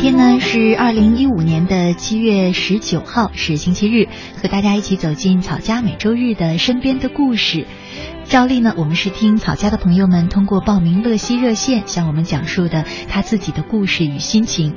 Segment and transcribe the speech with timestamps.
[0.00, 4.08] 天呢是二零一五年的七月十九号，是星期日，
[4.40, 7.66] 和大家一起走进草家每周日的身边的故事。
[8.24, 14.74] 照例呢，我们是听草家的朋友们通过报名乐西热线向我们讲述的他自己的故事与心情。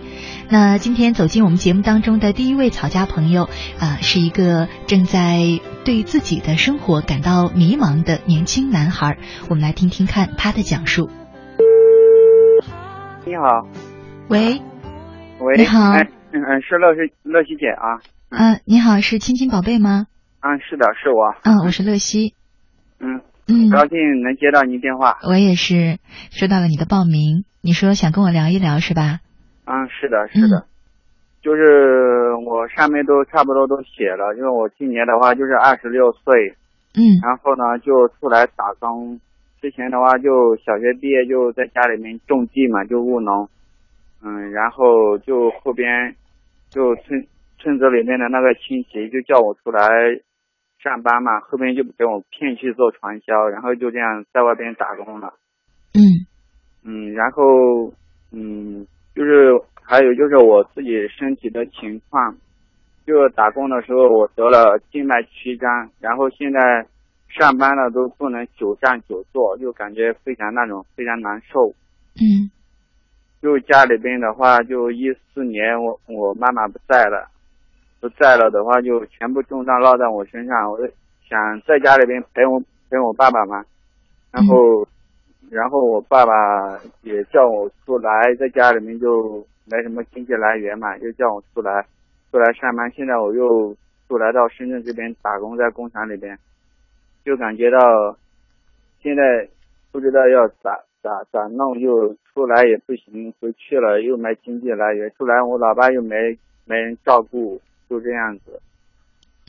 [0.50, 3.48] 那今天走进我们节目当中的第一位草家朋友
[3.80, 9.18] 啊，是一个正在对自己的生活感到迷茫的年轻男孩。
[9.48, 11.10] 我们来听听看他的讲述。
[13.26, 13.70] 你好，
[14.28, 14.62] 喂，
[15.44, 18.00] 喂，你好哎嗯嗯，是乐西乐西姐啊，
[18.30, 20.08] 嗯、你好，是亲亲宝贝吗？
[20.40, 22.34] 嗯，是的，是我，嗯，我是乐西。
[23.00, 23.20] 嗯，
[23.50, 26.00] 嗯，高兴能接到您电话，我也是
[26.32, 29.20] 收到了你的报名，你说想跟我聊一聊是吧？
[29.66, 30.66] 嗯，是的，是的，
[31.42, 36.56] 就是我上面都差不多都写了，因为我今年的话就是二十六岁，
[36.96, 39.20] 嗯然后呢就出来打工，
[39.62, 43.50] 之前的话就小学毕业就在家里面种地嘛，就务农，
[44.24, 46.16] 嗯，然后就后边
[46.70, 49.88] 就村村子里面的那个亲戚就叫我出来
[50.80, 55.34] 上班嘛，后边就给我骗去做传销，然后就这样在外边打工了，
[55.94, 56.02] 嗯
[56.84, 57.94] 嗯，然后
[58.32, 58.86] 嗯，
[59.16, 59.52] 就是
[59.82, 62.36] 还有就是我自己身体的情况，
[63.06, 66.60] 就打工的时候我得了静脉曲张，然后现在
[67.30, 71.74] 上班了都不能久站久坐，就感觉非常那种非常难受。
[72.16, 72.52] 嗯
[73.44, 77.28] 就家里边的话，就一四年我我妈妈不在了，
[78.00, 80.90] 不在了的话就全部重担落在我身上，我就
[81.28, 82.58] 想在家里边陪我
[82.90, 83.66] 陪我爸爸嘛，
[84.32, 84.88] 然后、
[85.52, 91.86] 然后我爸爸也叫我出来，在家里面就没什么经济来源嘛，就叫我出来
[92.32, 92.90] 出来上班。
[92.92, 93.76] 现在我又
[94.08, 96.40] 出来到深圳这边打工，在工厂里边，
[97.26, 98.18] 就感觉到
[99.02, 99.46] 现在
[99.92, 106.16] 不知道要咋咋咋弄，又出来也不行，回去了又没经济来源，出来我老爸又没
[106.66, 107.60] 没人照顾，
[107.90, 108.60] 就这样子。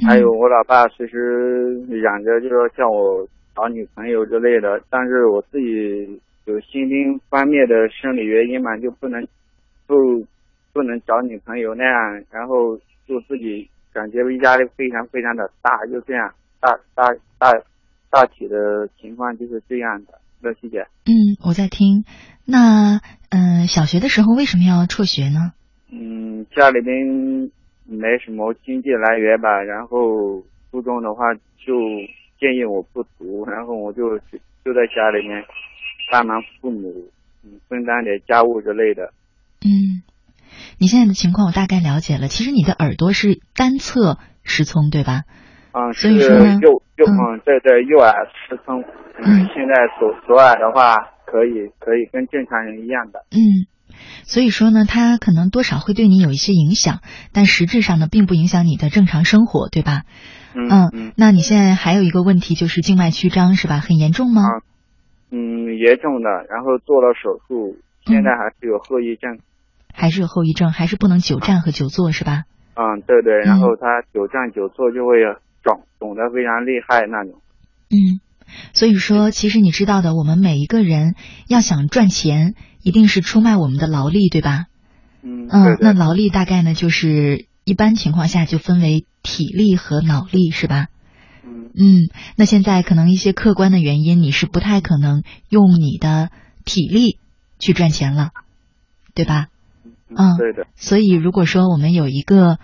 [0.02, 9.24] 嗯，还有我老爸随时嚷着就说叫我找女朋友之类的，但是我自己有先天方面的生理原因嘛，就不能
[9.86, 10.26] 不
[10.72, 12.76] 不能找女朋友那样，然后
[13.06, 17.52] 就自己感觉压力非常非常的大，就这样大大大
[18.10, 20.86] 大体的情况就是这样的，乐西姐。
[21.06, 22.04] 嗯，我在听。
[22.44, 23.00] 那
[23.30, 25.52] 嗯、呃小学的时候为什么要辍学呢？
[25.90, 26.94] 嗯，家里边
[27.86, 31.72] 没什么经济来源吧，然后初中的话就
[32.38, 35.42] 建议我不读，然后我就就在家里面
[36.12, 37.10] 帮忙父母，
[37.42, 39.12] 嗯，分担点家务之类的。
[39.64, 40.02] 嗯，
[40.78, 42.28] 你现在的情况我大概了解了。
[42.28, 45.22] 其实你的耳朵是单侧失聪，对吧？
[45.72, 48.12] 嗯，所以说呢右右嗯嗯，对对，右耳
[48.48, 48.82] 失聪。
[49.54, 50.96] 现在左左耳的话
[51.26, 53.20] 可以可以跟正常人一样的。
[53.30, 53.66] 嗯，
[54.24, 57.00] 所以说呢，它可能多少会对你有一些影响，
[57.32, 60.02] 但实质上呢，并不影响你的正常生活，对吧？
[60.54, 63.78] 嗯嗯嗯那你现在还有一个问题就是静脉曲张，是吧？
[63.78, 64.42] 很严重吗？
[64.42, 64.62] 啊
[65.30, 67.76] 嗯，严重的，然后做了手术，
[68.06, 69.38] 现在还是有后遗症。
[69.92, 72.44] 还是有后遗症，还是不能久站和久坐，是吧？
[72.74, 75.18] 嗯，对对，嗯然后他久站久坐就会
[75.64, 77.40] 肿，肿得非常厉害那种。
[77.90, 78.20] 嗯，
[78.74, 81.14] 所以说，其实你知道的，我们每一个人
[81.48, 84.66] 要想赚钱，一定是出卖我们的劳力，对吧？
[85.22, 90.88] 嗯，嗯那劳力大概呢，就是一般情况下就分为体力和脑力，是吧？
[91.46, 96.30] 嗯嗯，那现在可能一些客观的原因，你是不太可能用你的
[96.64, 97.18] 体力
[97.58, 98.30] 去赚钱了，
[99.14, 99.46] 对吧？
[100.16, 102.58] 嗯对的，所以如果说我们有一个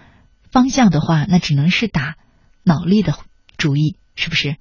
[0.53, 2.17] 方向的话，那只能是打
[2.65, 3.13] 脑力的
[3.57, 4.57] 主意，是不是？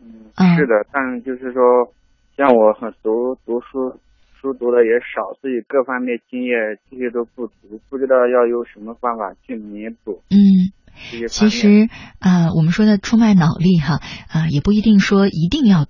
[0.00, 1.92] 嗯嗯是的，但就是说，
[2.36, 4.00] 像我很读读书，
[4.40, 10.36] 书读的也少，自己各方面经验这些都不足，不知道要用什么方法去弥补嗯，
[11.28, 11.48] 其。
[11.48, 15.86] 实啊、我们说的出卖脑力哈啊、也不一定说一定要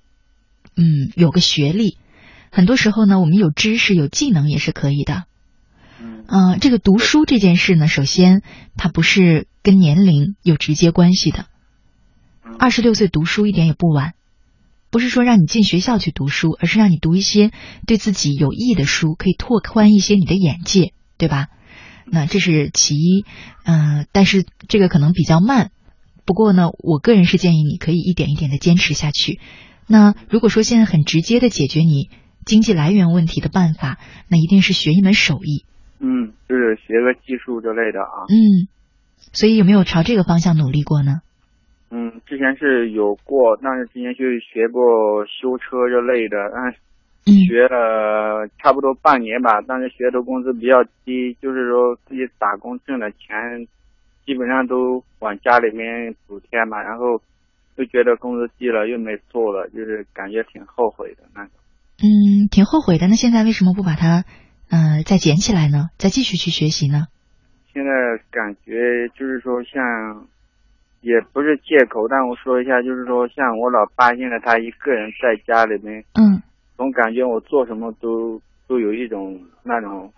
[0.76, 1.96] 嗯有个学历，
[2.50, 5.24] 很多时候呢，我们有知识有技能也是可以的。
[6.00, 8.42] 嗯嗯、这个读书这件事呢，首先
[8.76, 11.46] 它不是跟年龄有直接关系的。
[12.54, 14.14] 嗯二十六岁读书一点也不晚，
[14.90, 17.50] 不是说让你进学校去读书，而是让你读一些
[17.86, 21.48] 对自己有益的书，可以拓宽一些你的眼界，对吧？
[22.06, 23.24] 那这是其一，
[23.64, 25.70] 嗯，但是这个可能比较慢。
[26.24, 29.40] 不过呢，我个人是建议你可以一点一点的坚持下去。
[29.86, 32.08] 那如果说现在很直接的解决你
[32.46, 33.98] 经济来源问题的办法，
[34.28, 35.64] 那一定是学一门手艺。
[35.98, 38.24] 嗯，就是学个技术之类的啊。
[38.28, 38.68] 嗯，
[39.32, 41.20] 所以有没有朝这个方向努力过呢？
[41.96, 44.82] 嗯，之前是有过，但是之前去学过
[45.26, 46.74] 修车这类的，但
[47.46, 53.28] 学了差不多半年吧，但是学的工资比较低，就是说自己打工挣的钱，
[54.26, 57.22] 基本上都往家里面补贴嘛，然后
[57.76, 61.52] 就觉得工资低了又没做了，就是感觉挺后悔的那种。
[62.02, 63.06] 嗯，挺后悔的。
[63.06, 64.24] 那现在为什么不把它，
[64.68, 65.90] 呃，再捡起来呢？
[65.96, 67.06] 再继续去学习呢？
[67.72, 67.90] 现在
[68.32, 70.26] 感觉就是说像。
[71.04, 76.40] 也不是借口，但我说一下，就是说，像我老爸现在他一个人在家里面，嗯，
[76.78, 80.10] 总感觉我做什么都都有一种那种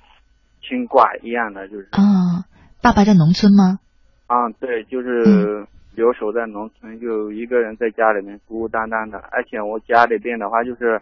[0.62, 1.88] 牵挂一样的，就是。
[1.98, 2.38] 嗯，
[2.80, 3.80] 爸爸在农村吗？
[4.28, 5.66] 啊，对，就是
[5.96, 11.00] 留守在农村，就一个人在家里面孤孤单单的，而且我家里边的话就是，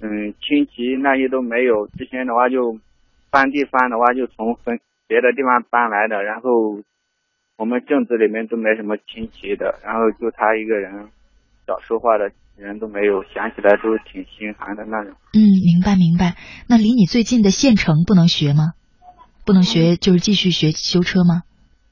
[0.00, 2.78] 嗯，亲戚那些都没有，之前的话就
[3.30, 6.80] 搬地方的话就从分别的地方搬来的，然后。
[7.58, 11.10] 我们镇子里面都没什么亲戚的，然后就他一个人，
[11.66, 15.12] 少说话的人都没有，想起来都挺心寒的那种。
[15.34, 16.36] 嗯，明白明白。
[16.68, 18.74] 那离你最近的县城不能学吗？
[19.44, 21.42] 不能学，就是继续学修车吗？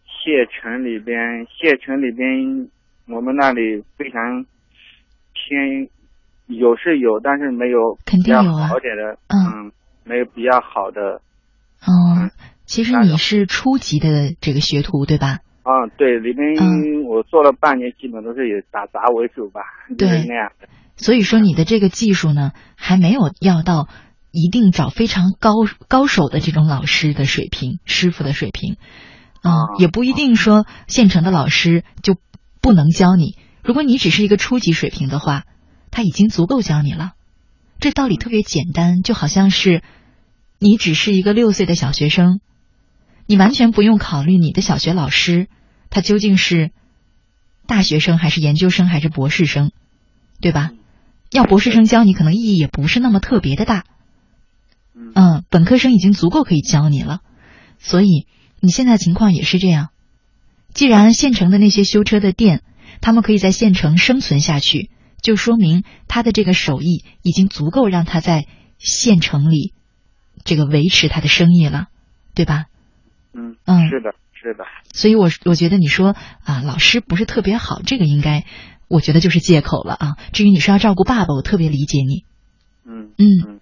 [0.07, 1.19] 县城里边，
[1.51, 2.71] 县城里边，
[3.09, 4.47] 我们那里非常
[5.35, 5.91] 偏，
[6.47, 9.73] 有是有，但是没有肯定有好点的，嗯，
[10.05, 11.21] 没有比较好的。
[11.83, 12.31] 哦，
[12.67, 15.41] 其实你是初级的这个学徒对吧？
[15.67, 19.63] 啊，对，里面我做了半年，基本都是以打杂为主吧，
[19.99, 20.53] 对，那样。
[20.95, 23.89] 所以说你的这个技术呢，还没有要到
[24.31, 25.51] 一定找非常高
[25.89, 28.77] 高手的这种老师的水平、师傅的水平，
[29.43, 32.15] 啊，也不一定说现成的老师就
[32.63, 33.37] 不能教你。
[33.65, 35.43] 如果你只是一个初级水平的话，
[35.91, 37.15] 他已经足够教你了。
[37.81, 39.83] 这道理特别简单，就好像是
[40.61, 42.39] 你只是一个六岁的小学生。
[43.29, 45.49] 你完全不用考虑你的小学老师，
[45.97, 46.73] 他究竟是
[47.67, 49.73] 大学生还是研究生还是博士生，
[50.43, 50.73] 对吧？
[51.31, 53.85] 要博士生教你，可能意义也不是那么特别的大。
[54.95, 57.21] 嗯，本科生已经足够可以教你了，
[57.79, 58.27] 所以
[58.61, 59.89] 你现在情况也是这样。
[60.75, 62.61] 既然县城的那些修车的店，
[63.01, 64.91] 他们可以在县城生存下去，
[65.23, 68.47] 就说明他的这个手艺已经足够让他在
[68.77, 69.73] 县城里
[70.45, 71.87] 这个维持他的生意了，
[72.35, 72.67] 对吧？
[73.33, 74.15] 嗯嗯，是的，
[74.47, 74.65] 是的。
[74.95, 76.15] 所以，我我觉得你说
[76.47, 78.45] 啊，老师不是特别好，这个应该，
[78.87, 80.15] 我觉得就是借口了啊。
[80.33, 82.23] 至于你说要照顾爸爸，我特别理解你。
[82.87, 83.59] 嗯嗯。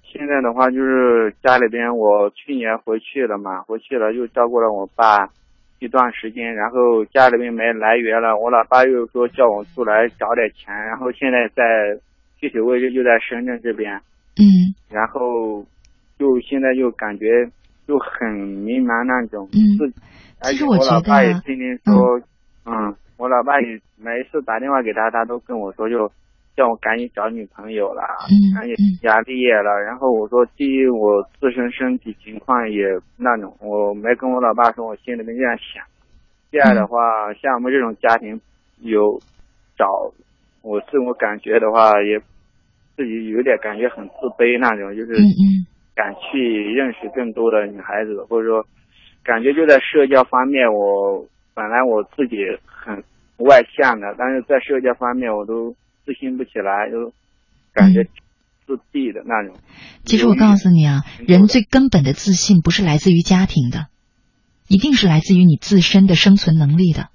[0.00, 5.28] 现在的话，就是家里边，我去年回去了嘛，回去了又照顾了我爸
[5.78, 12.00] 一段时间，然后家里面没来源了，我老爸又说叫我出来找点钱，然后现在在
[12.40, 13.92] 具体位置就在深圳这边。
[14.40, 14.72] 嗯。
[14.88, 15.66] 然后，
[16.18, 17.26] 就现在就感觉。
[17.86, 19.92] 就很迷茫那种，嗯，
[20.40, 22.18] 而且我老爸也天天说，
[22.64, 26.10] 嗯，我老爸也每次打电话给他，他都跟我说，就
[26.56, 28.02] 叫我赶紧找女朋友了，
[28.54, 29.70] 赶紧成家立业了。
[29.84, 32.84] 然后我说，第一，我自身身体情况也
[33.16, 35.84] 那种，我没跟我老爸说，我心里面这样想。
[36.50, 36.98] 第二的话，
[37.34, 38.40] 像我们这种家庭，
[38.80, 39.20] 有
[39.76, 40.12] 找
[40.62, 42.18] 我自我感觉的话，也
[42.96, 45.12] 自己有点感觉很自卑那种，就是。
[45.94, 46.38] 敢去
[46.74, 48.66] 认识更多的女孩子，或者说，
[49.22, 53.02] 感觉就在社交方面，我本来我自己很
[53.38, 55.74] 外向的，但是在社交方面我都
[56.04, 57.12] 自信不起来，就
[57.72, 58.04] 感觉
[58.66, 59.56] 自闭的那种。
[60.04, 63.86] 其实我告诉你啊，人最根本的自信不是来自于家庭的，
[64.68, 67.08] 一定是来自于你自身的生存能力的。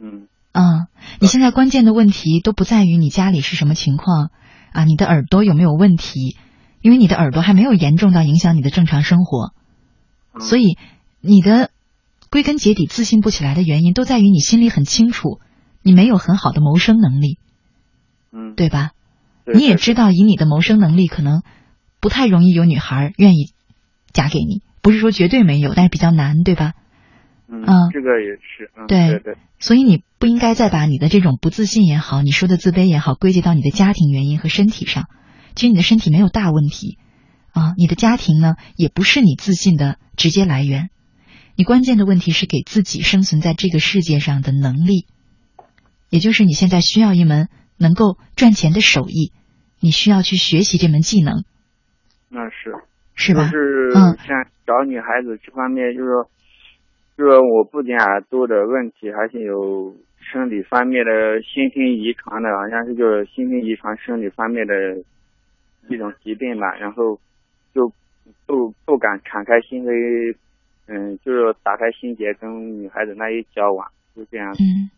[0.00, 0.28] 嗯。
[0.52, 0.88] 啊，
[1.20, 4.30] 你现在关键的问题都不在于你家里是什么情况
[4.72, 6.36] 啊，你的耳朵有没有问题？
[6.80, 9.52] 因为你的耳朵还没有严重到影响你的正常生活，
[10.40, 10.76] 所以
[11.20, 11.70] 你的
[12.30, 15.40] 归根结底自信不起来的原因，都在于你心里很清楚，
[15.82, 17.38] 你没有很好的谋生能力，
[18.32, 18.92] 嗯，对吧？
[19.52, 21.42] 你也知道，以你的谋生能力，可能
[22.00, 23.52] 不太容易有女孩愿意
[24.12, 24.62] 嫁给你。
[24.82, 26.74] 不是说绝对没有，但是比较难，对吧？
[27.50, 29.36] 嗯，这个也是，对对。
[29.58, 35.08] 所以你不应该再把你的这种不自信也好，你说的自卑也好，归结到你的家庭原因和身体上。
[35.54, 36.98] 其实你的身体没有大问题，
[37.52, 40.90] 啊，你的家庭呢也不是你自信的直接来源，
[41.56, 45.06] 你关键的问题是给自己生存在这个世界上的能力，
[46.10, 49.32] 也就是你现在需要一门能够赚钱的手艺，
[49.80, 51.44] 你需要去学习这门技能。
[52.28, 52.72] 那是
[53.14, 53.44] 是吧？
[53.44, 56.30] 就是嗯像小女孩子这方面，就是说，
[57.16, 64.74] 就是说我不仅耳朵的问题，还是有生理方面的先天遗传的，好像是就是先天遗传生理方面的
[65.88, 66.74] 一种疾病吧。
[66.78, 67.18] 然后
[67.74, 67.92] 就
[68.46, 70.36] 不不敢敞开心扉，
[70.86, 74.52] 嗯，就是打开心结跟女孩子那一交往，就这样。
[74.52, 74.90] 嗯，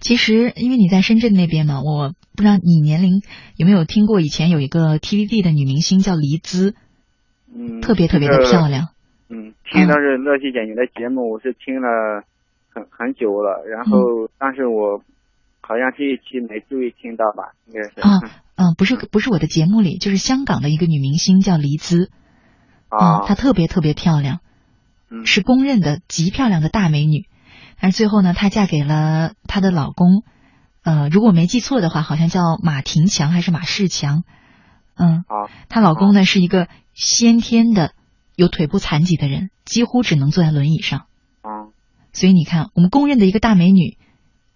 [0.00, 3.22] 其实因为你在深圳那边嘛，我不知道你年龄
[3.56, 6.74] 有没有听过，以前有一个 TVB 的女明星叫黎姿，
[7.54, 8.88] 嗯，特别特别的漂亮。
[9.30, 12.22] 嗯，听的是乐西姐你的节目，我是听了
[12.68, 15.02] 很很久了，然后但是我
[15.62, 18.20] 好像这一期没注意听到吧，应该是啊
[18.56, 22.10] 嗯，不是不是我的节目里，就是香港的一个女明星叫黎姿，
[22.88, 24.40] 啊嗯，她特别特别漂亮，
[25.10, 27.26] 嗯是公认的极漂亮的大美女。
[27.80, 30.22] 但是最后呢，她嫁给了她的老公，
[30.82, 34.22] 呃，如果没记错的话，好像叫马廷强还是马世强，
[34.96, 37.92] 嗯，好她老公呢是一个先天的
[38.36, 41.06] 有腿部残疾的人，几乎只能坐在轮椅上。
[41.42, 41.74] 啊
[42.12, 43.98] 所以你看，我们公认的一个大美女，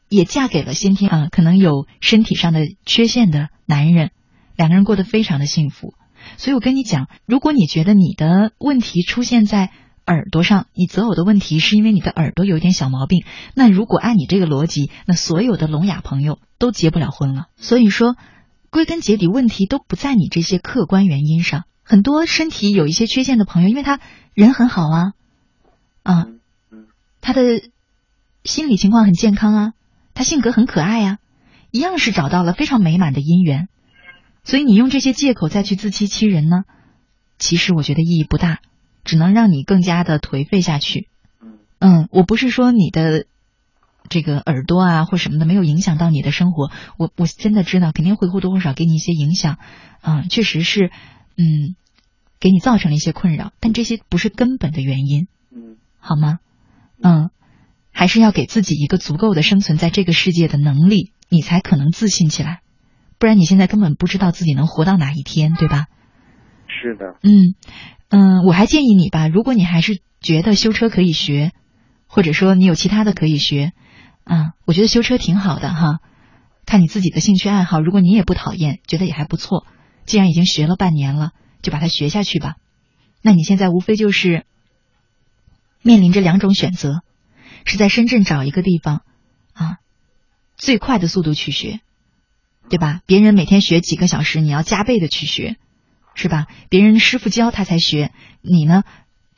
[0.08, 4.10] 也嫁给了先天啊、可能有身体上的缺陷的男人，
[4.56, 5.94] 两个人过得非常的幸福。
[6.36, 9.70] 所以我跟你讲，如果你觉得你的问题出现在
[10.06, 13.24] 耳朵上，你择偶的问题是因为你的耳朵有一点小毛病，
[13.54, 17.46] 那如果按你这个逻辑，那所有的聋哑朋友都结不了婚了。
[17.56, 18.16] 所以说，
[18.70, 21.64] 归根结底，问题都不在你这些客观原因上。
[21.82, 24.00] 很多身体有一些缺陷的朋友，因为他
[24.34, 25.12] 人很好啊，
[26.02, 26.26] 啊，
[27.20, 27.62] 他的
[28.44, 29.72] 心理情况很健康啊，
[30.18, 31.18] 他性格很可爱呀、
[31.70, 33.68] 一样是找到了非常美满的姻缘。
[34.42, 36.64] 所以你用这些借口再去自欺欺人呢，
[37.38, 38.58] 其实我觉得意义不大，
[39.04, 41.06] 只能让你更加的颓废下去。
[41.40, 43.26] 嗯嗯，我不是说你的
[44.08, 49.58] 这个耳朵啊或什么的没有影响到你的生活，我我真的知道肯定会或多或少给你一些影响，
[50.02, 50.90] 嗯，确实是，
[51.36, 51.76] 嗯，
[52.40, 55.28] 给你造成了一些困扰，但这些不是根本的原因。
[55.52, 56.40] 嗯好吗？
[57.00, 57.30] 嗯，
[57.98, 62.60] 还是要给自己一个足够的生存在这个世界的能力，你才可能自信起来。
[63.18, 65.86] 不然你现在根本不知道自己能活到哪一天，对吧？
[66.68, 67.56] 是的，嗯
[68.08, 71.50] 嗯，我还建议你吧，如果你还是觉得修车可以学，
[72.06, 73.72] 或者说你有其他的可以学，
[74.22, 75.98] 啊，我觉得修车挺好的哈。
[76.66, 79.66] 看你自己的兴趣爱好，如果你也不讨厌，觉得也还不错，
[80.06, 82.54] 既然已经学了半年了，就把它学下去吧。
[83.22, 84.46] 那你现在无非就是
[85.82, 87.02] 面临着两种选择，
[87.64, 89.02] 是在深圳找一个地方
[89.52, 89.78] 啊，
[90.56, 91.80] 最快的速度去学，
[92.68, 93.00] 对吧？
[93.06, 95.56] 别人每天学几个小时，你要加倍的去学，
[96.14, 96.46] 是吧？
[96.68, 98.12] 别人师傅教他才学，
[98.42, 98.82] 你呢，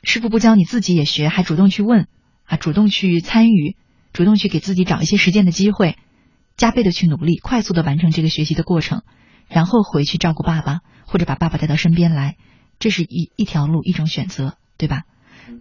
[0.03, 2.07] 师傅不教你自己也学，还主动去问
[2.45, 3.75] 啊，主动去参与，
[4.13, 5.97] 主动去给自己找一些实践的机会，
[6.57, 9.03] 加倍的去努力，快速的完成这个学习的过程，
[9.47, 12.35] 然后回去照顾爸爸，或者把爸爸带到身边来，
[12.79, 15.03] 这是一一条路，一种选择，对吧？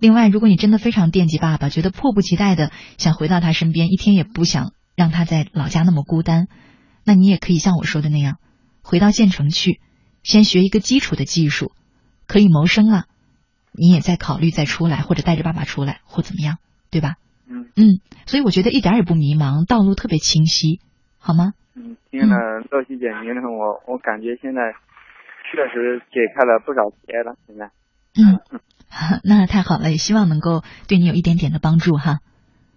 [0.01, 6.49] 另外，如果你真的非常惦记爸爸，觉得迫不及待的想回到他身边，一天也不想让他在老家那么孤单，
[7.05, 8.37] 那你也可以像我说的那样，
[8.83, 9.81] 回到县城去，
[10.23, 11.73] 先学一个基础的技术，
[12.27, 13.05] 可以谋生了，
[13.73, 16.59] 你也再考虑再出来，或者带着爸爸出来，或怎么样，
[16.91, 17.17] 对吧？
[17.49, 20.81] 嗯嗯，所以我觉得一点也不迷茫，道路特别清晰，
[21.19, 21.53] 好吗？
[21.75, 22.37] 嗯，听了
[22.71, 24.61] 乐西姐您的，我我感觉现在
[25.51, 27.71] 确实解开了不少结了，现在。
[28.19, 28.39] 嗯，
[29.25, 32.19] 那太好了，也希望能够对你有一点点的帮助哈。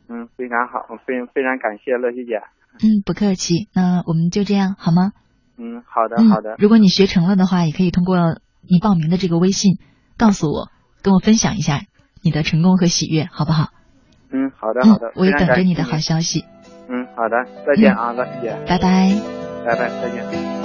[0.08, 2.42] 嗯，非常好，非非常感谢乐西姐。
[2.82, 5.12] 嗯，不客气，那我们就这样好吗？
[5.58, 6.56] 嗯，好的嗯，好的。
[6.60, 9.78] 如果你学成了的话，也可以通过你报名的这个微信
[10.18, 10.70] 告诉我，
[11.02, 11.82] 跟我分享一下
[12.22, 13.70] 你的成功和喜悦，好不好？
[14.32, 16.46] 嗯，好的好的嗯，，我也等着你的好消息。
[16.90, 19.14] 嗯，好的，再见啊，乐西姐，拜拜。
[19.66, 20.63] 拜拜，再见。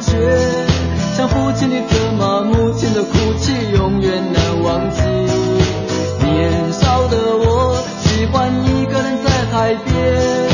[0.00, 0.16] 觉，
[1.16, 5.00] 像父亲的责骂，母亲的哭泣，永远难忘记。
[6.22, 10.48] 年少的我喜欢一个人在海边，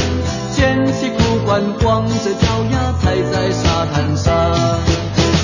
[0.52, 4.32] 捡起裤管，光着脚丫踩在沙滩上，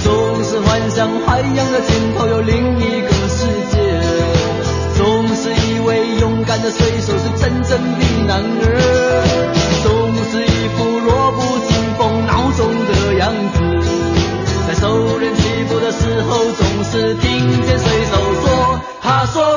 [0.02, 3.78] 总是幻想海洋的尽头有另一个世界。
[4.96, 8.66] 总是以为勇敢的水手是真正的男儿，
[9.82, 13.79] 总是一副弱不禁风孬种的样子
[16.90, 19.56] 只，听见水手说，他说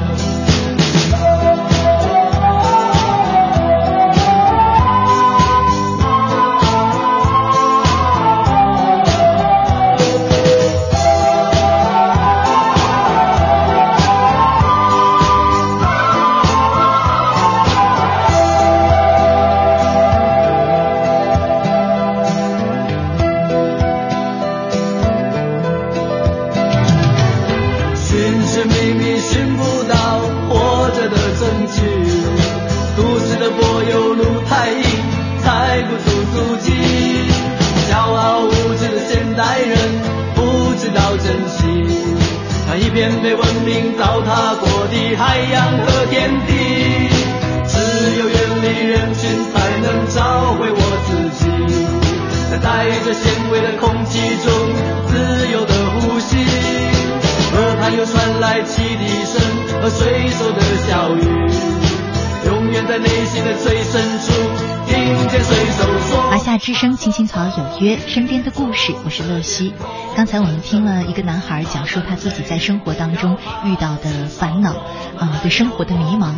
[69.31, 69.73] 故事，我是乐西。
[70.15, 74.71] 刚才我们听了一个男孩讲述他自己在生活当中遇到的烦恼，
[75.17, 76.33] 啊、对生活的迷茫。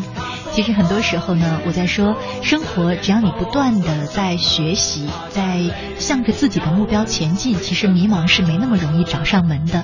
[0.51, 5.60] 其实很多时候呢，我在说，生活只要你不断的在学习，在
[5.97, 9.84] 向着自己的目标前进，其实迷茫是没那么容易找上门的。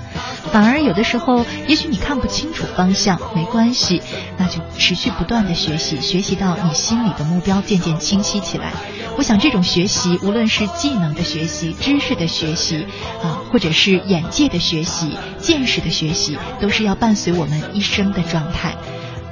[0.51, 4.03] 反而有的时候，也许你看不清楚方向，没关系，
[4.37, 8.71] 那就持续不断的学习，学习到你心里的目标渐渐清晰起来。
[9.17, 12.85] 我想这种学习，无论是技能的学习、知识的学习
[13.21, 18.75] 啊，或者是眼界的学习、见识的学习，都是要伴随我们一生的状态。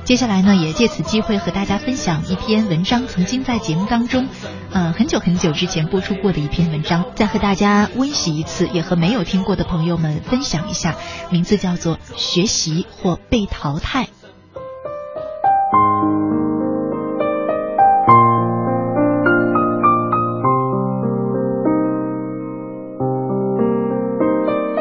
[0.04, 4.28] 接下来呢，也借此机会和大家分享一篇文章，曾经在节目当中，
[4.72, 10.96] 呃，很久很久之前播出过的一篇文章，再和大家温习一次，也和没有听过的朋友们分享一下，
[11.30, 14.06] 名字叫做《学习或被淘汰》。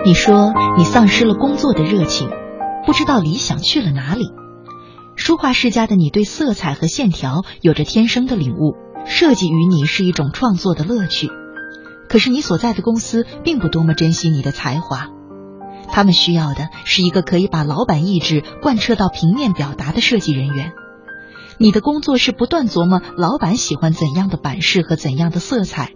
[0.07, 2.31] 你说你丧失了工作的热情，
[2.87, 4.31] 不知道理想去了哪里。
[5.17, 11.29] 书画世家的你对色彩和线条有着天生的领悟，设计于你是一种创作的乐趣。
[12.09, 15.09] 可是你所在的公司并不多么珍惜你的才华，
[15.91, 20.71] 他们需要的是一个可以把老板意志贯彻到平面表达的设计人员。
[21.59, 25.95] 你的工作是不断琢磨老板喜欢怎样的版式和怎样的色彩，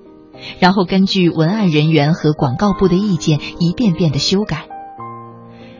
[0.58, 4.66] 然后根据文案人员和广告部的意见一遍遍的修改，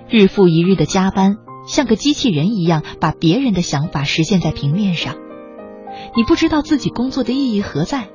[0.09, 1.37] 日复一日的加班。
[1.67, 5.15] 像个机器人一样把别人的想法实现在平面上，
[6.17, 8.09] 你不知道自己工作的意义何在，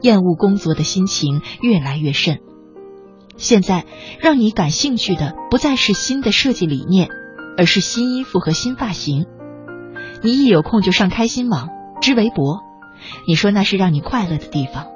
[0.00, 2.38] 厌恶工作的心情越来越甚。
[3.36, 3.84] 现在
[4.20, 7.08] 让你感兴趣的不再是新的设计理念，
[7.56, 9.26] 而是新衣服和新发型。
[10.22, 11.68] 你一有空就上开心网、
[12.00, 12.60] 织围脖，
[13.28, 14.86] 你说那是让你快乐的地方。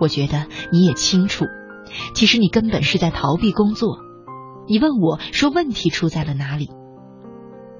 [0.00, 1.46] 我觉得你也清楚，
[2.14, 3.98] 其实你根本是在逃避工作。
[4.66, 6.70] 你问我说问题出在了哪里？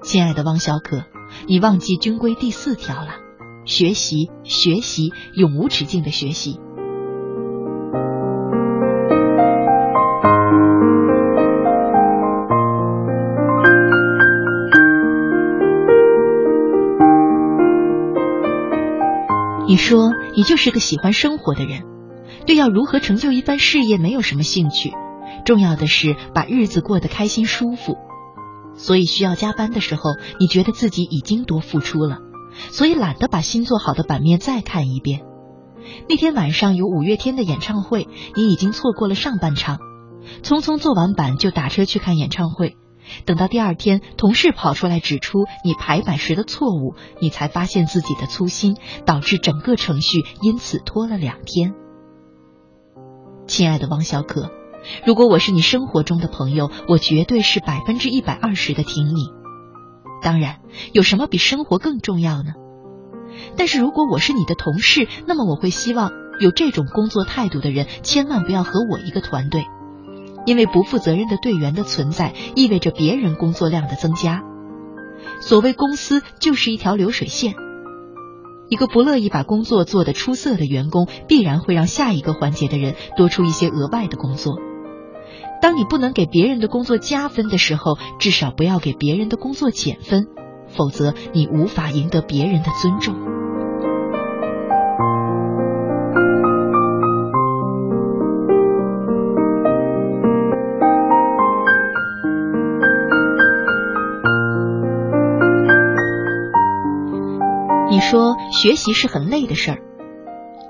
[0.03, 1.05] 亲爱的汪小可，
[1.49, 3.09] 你忘记军规第四条了：
[3.65, 6.61] 学习，学习，永无止境的学习。
[19.67, 21.83] 你说你就是个喜欢生活的人，
[22.47, 24.93] 对要如何成就一番事业没有什么兴趣，
[25.45, 27.97] 重要的是把日子过得开心舒服。
[28.77, 32.19] 所以需要加班的时候，你觉得自己已经多付出了，
[32.71, 35.23] 所以懒得把新做好的版面再看一遍。
[36.09, 39.79] 那天晚上有五月天的演唱会，你已经错过了上半场，
[40.43, 42.77] 匆匆做完版就打车去看演唱会。
[43.27, 51.75] 等到第二天，同事跑出来指出你排版时的错误，你才发现自己的粗心导致整个程序因此拖了两天。
[53.47, 54.51] 亲爱的王小可，
[55.07, 59.29] 如果我是你生活中的朋友，我绝对是百分之一百二十的听你。
[60.23, 60.61] 当然，
[60.93, 62.53] 有什么比生活更重要呢？
[63.57, 69.67] 但是如果我是你的同事，那么我会希望有这种工作态度的人千万不要和我一个团队，
[70.47, 74.43] 因为不负责任的队员的存在意味着别人工作量的增加。
[75.41, 77.55] 所谓公司就是一条流水线，
[78.69, 84.59] 一个不乐意把工作做得出色的员工，必然会让下一个环节的人多出一些额外的工作。
[85.61, 90.29] 当你不能给别人的工作加分的时候，至少不要给别人的工作减分。
[90.69, 93.15] 否则，你无法赢得别人的尊重。
[108.11, 109.79] 说学习是很累的事儿，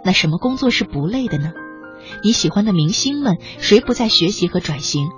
[0.05, 1.53] 那什么工作是不累的呢？
[2.23, 5.09] 你喜欢的明星们，谁不在学习和转型？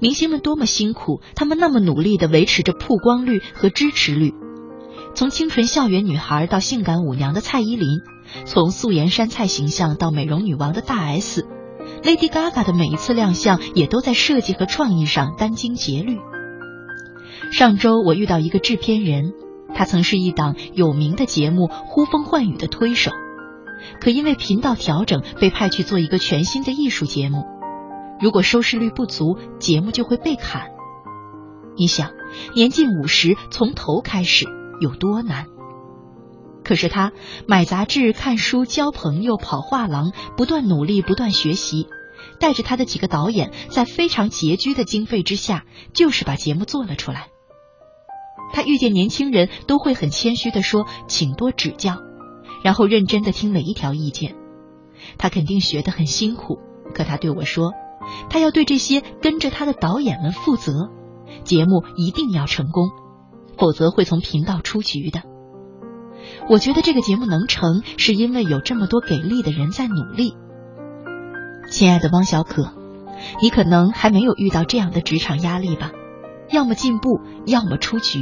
[0.00, 4.32] 明星们多么辛苦，他们那么努力的维持着曝光率和支持率。
[5.14, 8.00] 从清纯校园女孩到性感舞娘的蔡依林，
[8.44, 16.18] 从素颜山菜形象到美容女王的大 S，Lady Gaga 的每一次亮相也都在设计和创意上殚精竭虑。
[17.52, 19.34] 上周我遇到一个制片人，
[19.74, 23.10] 他曾是一档有名的节目《呼风唤雨》的推手，
[24.00, 27.44] 可因为频道调整，被派去做一个全新的艺术节目。
[28.20, 30.70] 如果收视率不足，节目就会被砍。
[31.76, 32.12] 你想，
[32.54, 34.46] 年近五十，从头开始
[34.80, 35.46] 有多难？
[36.62, 37.12] 可是他
[37.46, 41.88] 买杂志、看书、交朋友、跑画廊，不断努力，不断学习，
[42.38, 47.33] 带着他的几个导演，在非常拮据的经费之下，就是把节目做了出来。
[48.54, 51.96] 他遇见年轻人都会很谦虚的说：“请多指教。”
[52.62, 54.36] 然后认真的听每一条意见。
[55.18, 56.60] 他肯定学得很辛苦，
[56.94, 57.72] 可他对我说。
[58.30, 60.72] 他要对这些跟着他的导演们负责，
[61.42, 62.90] 节目一定要成功，
[63.58, 65.22] 否则会从频道出局的。
[66.48, 70.36] 我觉得这个节目能成，是因为有这么多给力的人在努力。
[71.70, 72.72] 亲爱的汪小可，
[73.42, 75.90] 你可能还没有遇到这样的职场压力吧？
[76.50, 78.20] 要么进步，要么出局。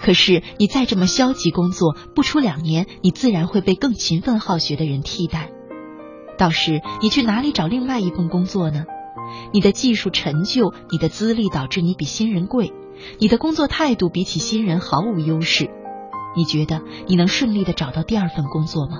[0.00, 5.50] 可是你再这么消极工作，不出两年，你自然会被更勤奋好学的人替代。
[6.38, 8.84] 到时你去哪里找另外一份工作呢？
[9.52, 12.72] 你的技术陈旧，你的资历导致你比新人贵，
[13.18, 15.70] 你的工作态度比起新人毫无优势。
[16.36, 18.98] 你觉得你能顺利的找到第二份工作吗？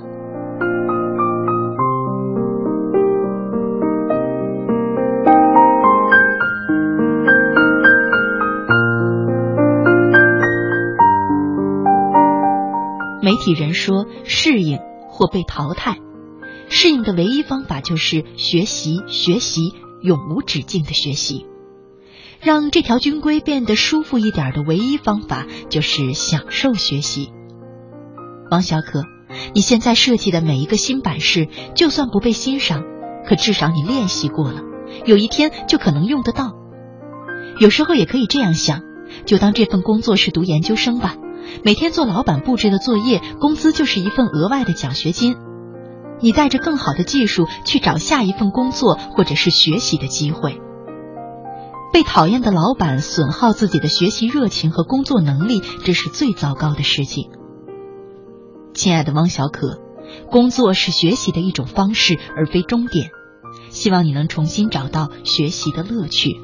[13.40, 15.96] 替人说，适应或被淘汰。
[16.68, 21.46] 适应的唯一方法就是学习，学习，永无止境的学习。
[22.40, 27.32] 让这条军规变得舒服一点的唯一方法就是享受学习。
[28.50, 29.02] 王小可，
[29.52, 32.84] 你现在设计的每一个新版式，就算不被欣赏，
[33.26, 34.62] 可至少你练习过了，
[35.04, 36.54] 有一天就可能用得到。
[37.58, 38.80] 有时候也可以这样想，
[39.26, 41.16] 就当这份工作是读研究生吧，
[41.64, 45.36] 每天做老板布置的作业，工资就是一份额外的奖学金。
[46.20, 50.60] 你带着更好的技术去找下一份工作或者是学习的机会。
[51.92, 57.30] 被讨厌的老板损耗自己的学习热情和工作能力，这是最糟糕的事情。
[58.74, 59.80] 亲爱的汪小可，
[60.30, 63.10] 工作是学习的一种方式，而非终点。
[63.70, 66.36] 希望你能重新找到学习的乐趣。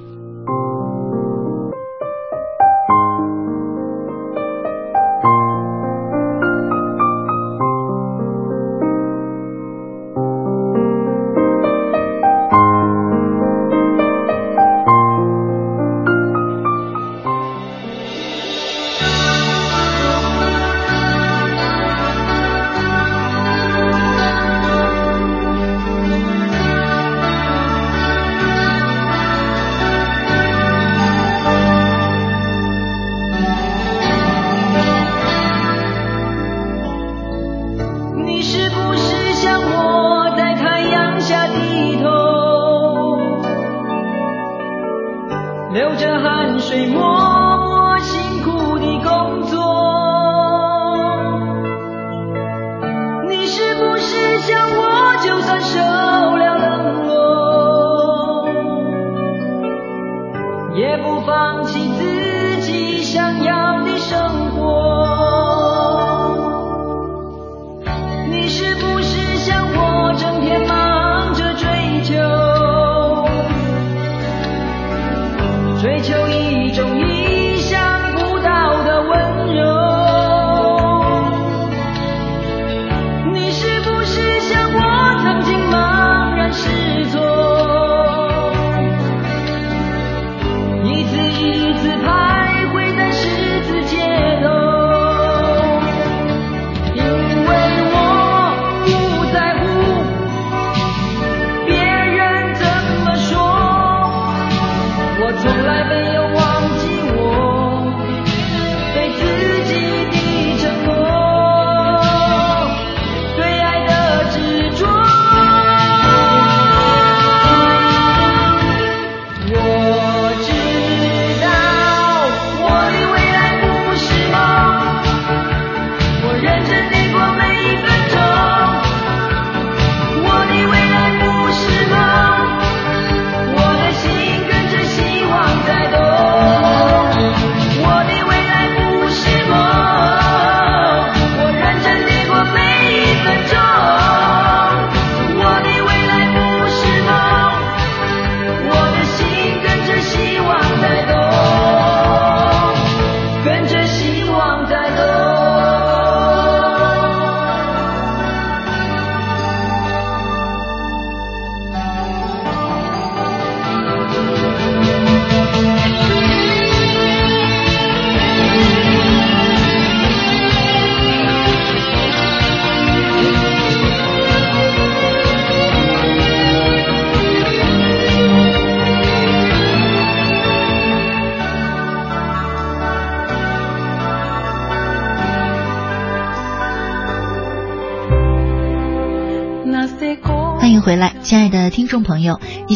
[45.87, 47.36] 流着汗水默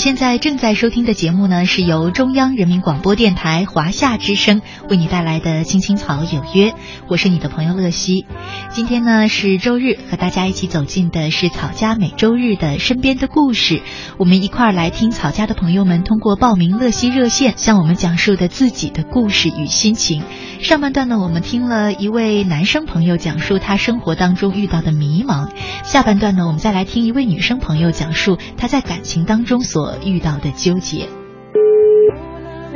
[0.00, 6.70] 现在正在收听的节目呢，是由中央人民广播电台华夏之声为你带来的《青青草有约》，
[7.06, 8.24] 我是你的朋友乐西。
[8.70, 13.82] 今天呢是周日，和大家一起走进的是草家每周日的身边的故事，
[14.16, 20.22] 我们一块儿来听草家的朋友们通过报名乐西热线向我们讲述的自己的故事与心情。
[20.62, 25.48] 上半段呢，我们听了一位男生朋友讲述他生活当中遇到的迷茫，
[25.84, 31.08] 下半段呢，我们再来听一位女生朋友讲述她在感情当中所遇到的纠结。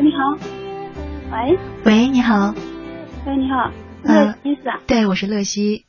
[0.00, 0.38] 你好，
[1.30, 2.54] 喂，喂，你好，
[3.26, 3.70] 喂，你好，
[4.02, 4.80] 嗯乐西是啊？
[4.86, 5.84] 对，我是乐西。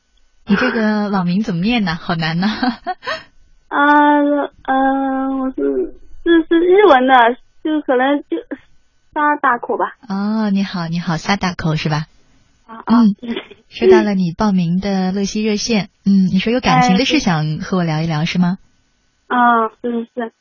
[0.47, 1.95] 你这个网名怎么念呢？
[1.95, 2.47] 好难呢。
[3.67, 3.79] 啊，
[4.67, 5.63] 呃，我是
[6.23, 7.13] 是是日文的，
[7.63, 8.37] 就可能就
[9.15, 9.95] 沙大口吧。
[10.09, 12.07] 哦，你好，你好，撒大口是吧？
[12.67, 13.15] 啊啊，嗯
[13.69, 15.87] 收到了你报名的乐西热线。
[16.05, 18.57] 嗯，你说有感情的事想和我聊一聊是吗？
[19.27, 20.31] 啊，是是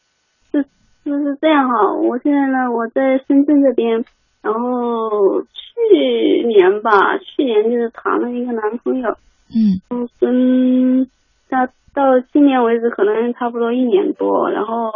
[0.50, 0.66] 是，是
[1.04, 1.94] 就是这样哈。
[2.02, 4.04] 我现在呢，我在深圳这边，
[4.42, 9.16] 然后去年吧，去年就是谈了一个男朋友，
[9.54, 11.08] 嗯嗯，跟
[11.48, 14.90] 他到今年为止可能差不多一年多，然后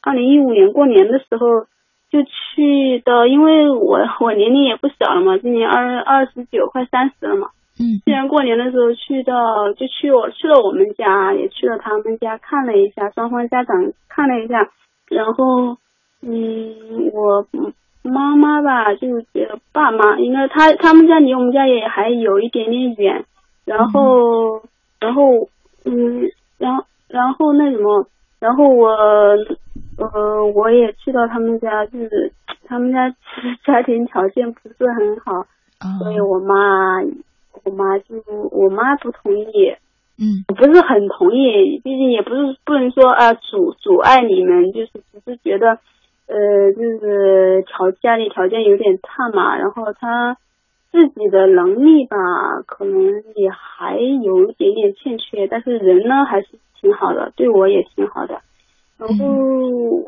[0.00, 1.66] 二零一五年过年的时候
[2.10, 7.48] 就去到，因为我我年龄也不小了嘛，今年二二十九快三十了嘛。
[7.78, 13.76] 嗯去年过年的时候去到，就去我去了我们家，也去了他们家看了一下，双方家长
[14.08, 14.70] 看了一下，
[15.10, 15.76] 然后
[16.22, 16.74] 嗯，
[17.12, 17.46] 我
[18.02, 23.24] 妈妈吧就觉得爸妈应该他他们家离我们家也还有一点点远，
[23.66, 24.62] 然后
[24.98, 25.22] 然后
[25.84, 26.22] 嗯，
[26.56, 28.06] 然后然后那什么，
[28.40, 28.96] 然后我
[29.98, 32.32] 呃我也去到他们家，就是
[32.64, 37.00] 他们家其实家庭条件不是很好，哦所以我妈
[37.64, 39.74] 我妈就我妈不同意，
[40.18, 40.44] 嗯。
[40.54, 45.78] 不是很同意，毕竟也不是不能说啊阻阻碍你们，就是只是觉得
[46.26, 50.36] 呃就是条家里条件有点差嘛，然后他
[50.92, 52.16] 自己的能力吧，
[52.66, 56.48] 可能也还有一点点欠缺，但是人呢还是
[56.80, 58.40] 挺好的，对我也挺好的，
[58.98, 60.04] 然后、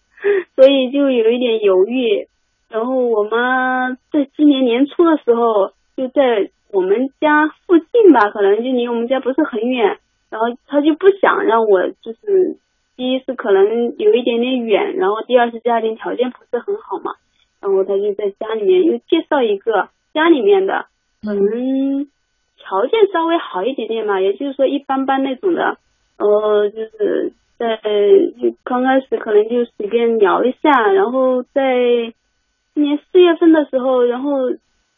[0.56, 2.26] 所以就有一点犹豫，
[2.68, 9.98] 然后我妈在今年年初的时候就在我们家附近吧，可能就离我们家不是很远，
[10.30, 12.56] 然后她就不想让我就是
[12.96, 17.14] 第一是可能有一点点远，然后第二是家庭条件不是很好嘛，
[17.60, 20.86] 然后她就在家里面又介绍一个家里面的，
[21.22, 22.06] 可能
[22.56, 25.78] 条件稍微好一点点嘛，也就是说一般般那种的，
[26.18, 27.76] 呃，就是在
[28.40, 31.60] 就刚开始可能就随便聊一下，然后在
[32.74, 34.50] 今年四月份的时候，然后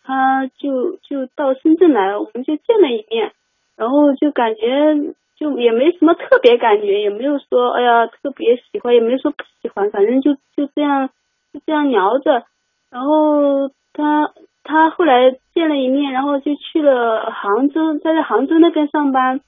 [0.04, 3.32] 他就就到深圳来了，我们就见了一面，
[3.76, 4.94] 然后就感觉
[5.36, 11.10] 就也没什么特别感觉，也没有说哎呀特别喜欢，也没有说不喜欢，反正就就这样
[11.52, 12.44] 就这样聊着，
[12.92, 14.30] 然后他
[14.62, 19.40] 他后来见了一面，然后就去了杭州，他在杭州那边上班，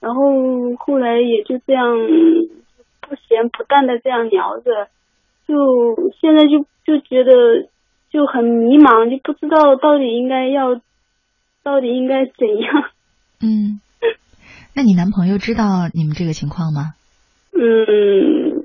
[0.00, 1.84] 然后后来也就这样
[3.00, 4.88] 不咸不淡的这样聊着，
[5.46, 7.68] 就现在就就觉得
[8.10, 10.80] 就很迷茫，就不知道到底应该要
[11.62, 12.90] 到底应该怎样。
[13.40, 13.80] 嗯，
[14.74, 16.94] 那你男朋友知道你们这个情况吗？
[17.52, 18.64] 嗯，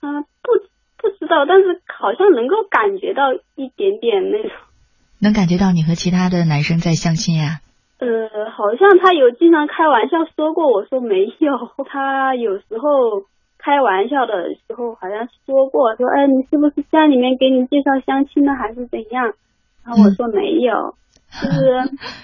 [0.00, 0.52] 他不
[0.96, 4.52] 不知道，但是好像能够感觉到一点点那种。
[5.20, 7.60] 能感觉到你和其他的男生在相亲呀？
[7.98, 11.50] 呃，好像他有经常开玩笑说过，我说没有。
[11.86, 13.24] 他有时候
[13.58, 19.34] 开玩笑的时候好像说过，说哎，你是不是家里面给你介绍相亲的，还是怎样？
[19.84, 20.94] 然后我说没有，
[21.42, 21.74] 就是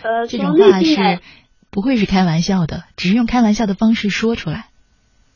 [0.04, 1.20] 呃， 这种话是
[1.72, 4.66] 不会是开玩笑的，只是用开玩笑的方式说出来。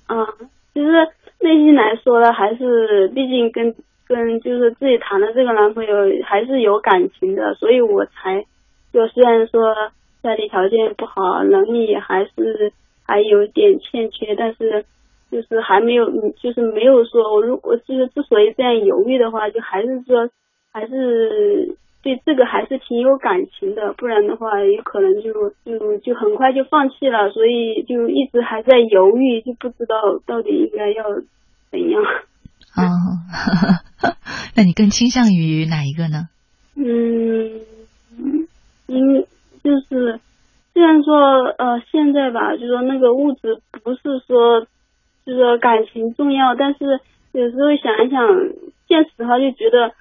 [0.09, 0.25] 嗯，
[0.73, 0.89] 其实
[1.41, 3.75] 内心来说呢，还是毕竟跟
[4.07, 5.91] 跟就是自己谈的这个男朋友
[6.25, 8.45] 还是有感情的，所以我才
[8.93, 9.75] 就虽然说
[10.29, 12.71] 家里条件不好，能力还是
[13.07, 14.85] 还有点欠缺，但是
[15.31, 20.29] 就是还没有，嗯就是没有说我如果就是之所以这样犹豫的话，就还是说
[20.71, 25.33] 还是对这个还是挺有感情的，不然的话有可能就
[25.65, 31.05] 就就很快就放弃了，所以就一直还在犹豫，就不知道到底应该要
[31.71, 32.03] 怎样。
[32.77, 32.85] 哦，
[34.55, 36.29] 那你更倾向于哪一个呢？
[36.77, 37.61] 嗯，
[38.87, 39.25] 因
[39.63, 40.21] 就是
[40.73, 44.61] 虽然说呃现在吧，就说那个物质不是说
[45.27, 47.01] 就是说感情重要，但是
[47.33, 48.27] 有时候想一想
[48.89, 49.93] 现实的话，就觉得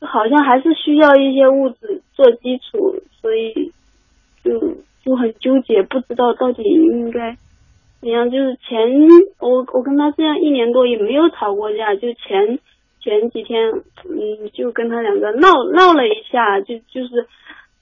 [0.00, 3.72] 好像还是需要一些物质做基础，所以
[4.42, 4.60] 就
[5.02, 7.36] 就很纠结，不知道到底应该
[8.00, 8.30] 怎样。
[8.30, 8.78] 就是前
[9.40, 12.58] 我我跟他这样一年多也没有吵过架，就前
[13.00, 13.70] 前几天
[14.04, 17.26] 嗯就跟他两个闹闹了一下，就就是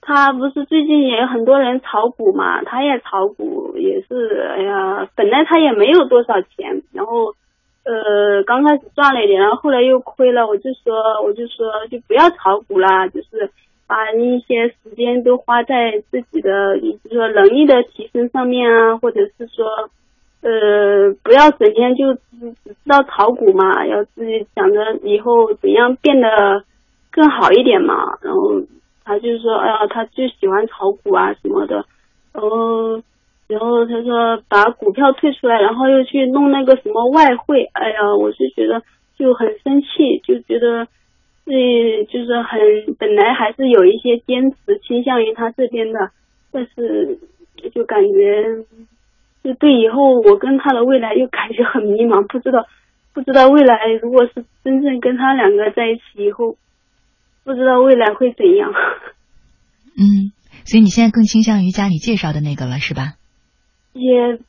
[0.05, 7.33] 他不是最近也有很多人炒股嘛，他也炒股，也是哎呀，本来他也没有多少钱，然后。
[7.85, 13.51] 呃，刚开始赚了一点，然后后来又亏了，我就说，我就说，就不要炒股啦，就是
[13.85, 19.67] 把一些时间都花在自己的，就是说能力的提升上面啊，或者是说，
[20.43, 26.63] 呃，不要整天就只知道炒股嘛，要自己想着以后怎样变得
[27.11, 28.17] 更好一点嘛。
[28.21, 28.61] 然后
[29.03, 31.85] 他就是说，哎呀，他就喜欢炒股啊什么的，
[32.33, 33.01] 然后。
[33.45, 38.81] 然后他说把股票退出来，然后又去弄那个什么外汇，哎呀，我就觉得
[39.19, 40.87] 就很生气，就觉得
[41.43, 42.59] 自己就是很
[42.97, 46.09] 本来还是有一些坚持倾向于他这边的，
[46.51, 47.19] 但是
[47.75, 48.63] 就感觉
[49.43, 52.65] 就对以后我跟他的未来又感觉很迷茫，不知道
[53.13, 56.55] 不知道未来如果是真正跟他两个在一起以后，
[57.43, 58.71] 不知道未来会怎样。
[59.97, 60.31] 嗯，
[60.65, 63.13] 所以你现在更倾向于家里介绍的那个了，是吧？
[63.93, 64.39] 也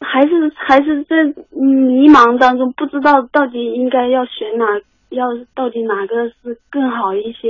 [0.00, 4.64] 还是还是在迷茫当中，不知道到底应该要选哪，
[5.10, 7.48] 要到底哪个是更好一些。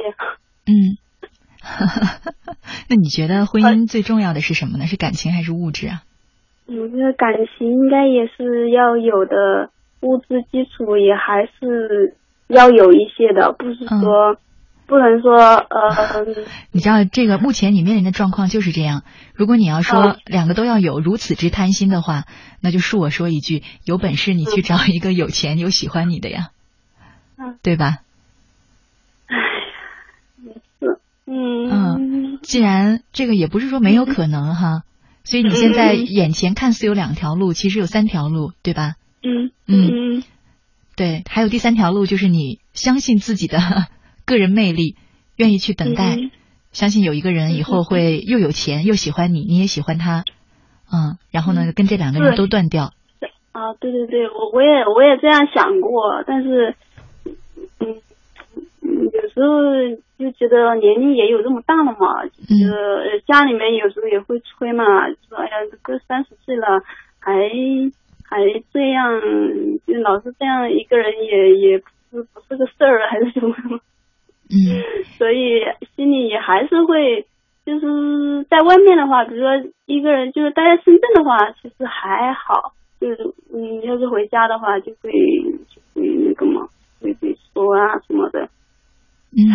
[0.67, 0.99] 嗯，
[2.91, 4.87] 那你觉得婚姻最重要的是什么呢？
[4.87, 6.03] 是感情还是物质啊？
[6.67, 12.17] 我觉得感情应该也是要有的，物质基础也还是
[12.49, 14.37] 要有一些的，不是说、
[14.87, 16.25] 不能说呃。
[16.73, 19.03] 你知道这个目前你面临的状况就是这样。
[19.35, 22.25] 如果你要说嗯两个都要有，如此之贪心的话，
[22.61, 26.49] 那就恕我说一句，有本事你去找一个有钱有喜欢你的呀，
[27.39, 27.99] 嗯对吧？
[30.81, 34.83] 是，嗯嗯，既然这个也不是说没有可能哈，
[35.25, 38.95] 所以你现在眼前看似有两条路，其实有三条路，对吧？
[39.23, 40.23] 嗯嗯嗯
[40.95, 43.59] 对，还有第三条路就是你相信自己的
[44.27, 44.97] 个人魅力，
[45.37, 46.31] 愿意去等待，嗯
[46.73, 50.25] 相信有一个人以后会又有钱又喜欢你，你也喜欢他，
[50.93, 52.93] 嗯，然后呢，跟这两个人都断掉，
[53.53, 56.75] 啊，对对对，我我也我也这样想过，但是，
[57.81, 57.97] 嗯，
[58.83, 59.65] 嗯有时候
[60.19, 66.83] 就觉得年龄也有这么大了嘛，就是呃家里面有时候也会催嘛，就说哎呀，都三十岁了，
[67.19, 67.33] 还
[68.23, 68.37] 还
[68.71, 69.19] 这样，
[69.87, 71.79] 就老是这样一个人也也
[72.11, 73.81] 不是不是个事儿，还是什么什么。
[74.57, 75.61] 嗯所以
[75.95, 77.27] 心里也还是会，
[77.65, 79.51] 就是在外面的话，比如说
[79.87, 85.11] 一个人就是待在深圳的话，其实还好，就是嗯，要是回家的话，就会
[85.69, 86.69] 就会那个嘛，
[87.01, 88.49] 会会说啊什么的，
[89.33, 89.47] 嗯。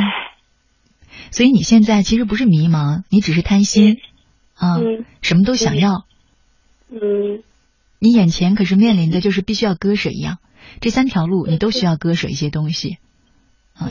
[1.30, 3.98] 所以你现在其实不是迷茫，你只是贪心
[4.56, 6.06] 啊，嗯什么都想要。
[6.90, 7.44] 嗯
[8.00, 10.40] 你眼前可是面临的就是必须要割舍一样，
[10.80, 13.00] 这三条路你都需要割舍一些东西啊。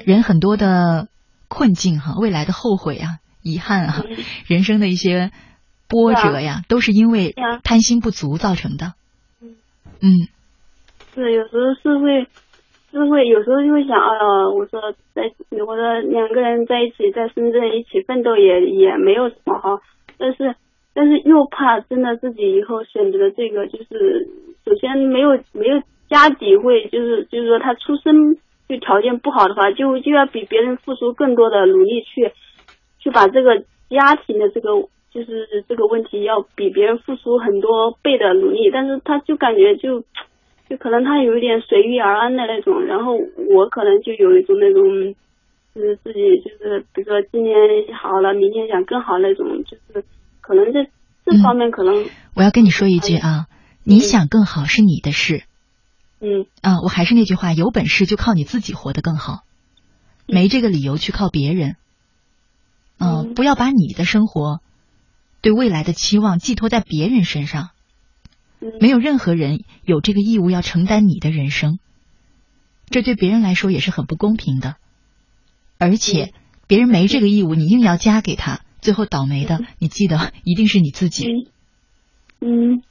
[0.05, 1.09] 人很多的
[1.49, 4.17] 困境哈、未来的后悔啊、遗憾啊，嗯。
[4.47, 5.31] 人生的一些
[5.89, 7.35] 波折呀，都是因为
[7.65, 8.95] 贪心不足造成的。
[9.43, 9.57] 嗯。
[10.01, 10.29] 嗯。
[11.15, 12.27] 是有时候是会，
[12.93, 19.81] 是会有时候就会想啊，我说在我说两个人在一起，在深圳一起奋斗也也没有什么哈，
[20.17, 20.55] 但是
[20.95, 24.29] 但是又怕真的自己以后选择的这个，就是
[24.65, 28.39] 首先没有没有家底会，就是就是说他出身
[28.71, 32.31] 就条件不好的话，就就要比别人付出更多的努力去
[33.01, 33.59] 去把这个
[33.91, 34.71] 家庭的这个
[35.11, 40.05] 就是这个问题要比别人付出很多倍的努力，但是他就感觉就
[40.69, 43.17] 就可能他有一点随遇而安的那种，然后
[43.51, 45.15] 我可能就有一种那种，
[45.75, 47.57] 就是自己就是比如说今天
[47.93, 50.05] 好了，明天想更好那种，就是
[50.41, 50.85] 可能这
[51.27, 52.07] 这方面可能
[52.37, 53.47] 我要跟你说一句啊，
[53.83, 55.43] 你想更好是你的事
[56.21, 56.81] 嗯啊。
[56.83, 59.45] 我还是那句话，有本事就靠你自己活得更好，
[60.27, 61.77] 没这个理由去靠别人。
[62.99, 64.61] 嗯，嗯不要把你的生活
[65.41, 67.71] 对未来的期望寄托在别人身上。
[68.61, 71.79] 嗯没有任何人有这个义务要承担你的人生，
[72.91, 74.77] 这对别人来说也是很不公平的。
[75.79, 76.35] 而且
[76.67, 81.27] 别人没这个义务，你硬要加给他，最后倒霉的，你记得一定是你自己。
[82.43, 82.83] 嗯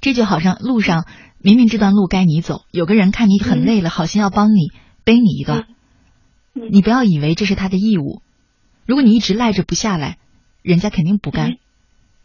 [0.00, 1.06] 这就好像路上
[1.42, 4.70] 明明这段路该你走，有个人看你很累了，好心要帮你
[5.04, 5.66] 背你一段，
[6.54, 6.68] 嗯。
[6.70, 8.22] 你不要以为这是他的义务。
[8.86, 10.18] 如果你一直赖着不下来，
[10.62, 11.58] 人家肯定不干嗯，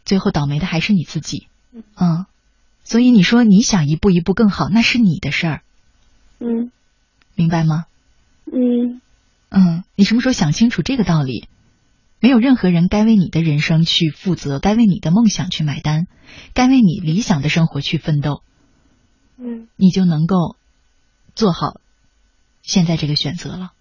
[0.04, 1.48] 最后倒霉的还是你自己。
[1.96, 2.26] 嗯，
[2.84, 5.62] 所以你说你想一步一步更好，那是你的事儿，
[6.38, 6.70] 嗯。
[7.34, 7.84] 明白吗？
[8.46, 9.00] 嗯。
[9.50, 11.46] 嗯，你什么时候想清楚这个道理？
[12.20, 16.06] 没有任何人该为你的人生去负责，该为你的梦想去买单，
[16.52, 18.42] 该为你理想的生活去奋斗，
[19.38, 20.56] 嗯你就能够
[21.34, 21.80] 做好
[22.62, 23.72] 现在这个选择了。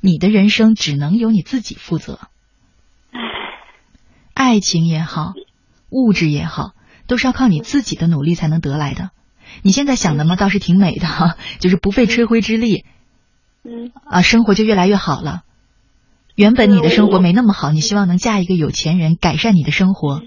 [0.00, 2.18] 你的人生只能由你自己负责。
[4.34, 5.34] 爱情也好，
[5.90, 6.72] 物质也好，
[7.06, 9.10] 都是要靠你自己的努力才能得来的。
[9.62, 12.84] 你现在想的嘛，倒是挺美的哈，就是不费吹灰之力
[13.64, 15.42] 嗯啊，生活就越来越好了。
[16.36, 20.22] 原本你的生活没那么好，你希望能嫁一个有钱人，改善你的生活，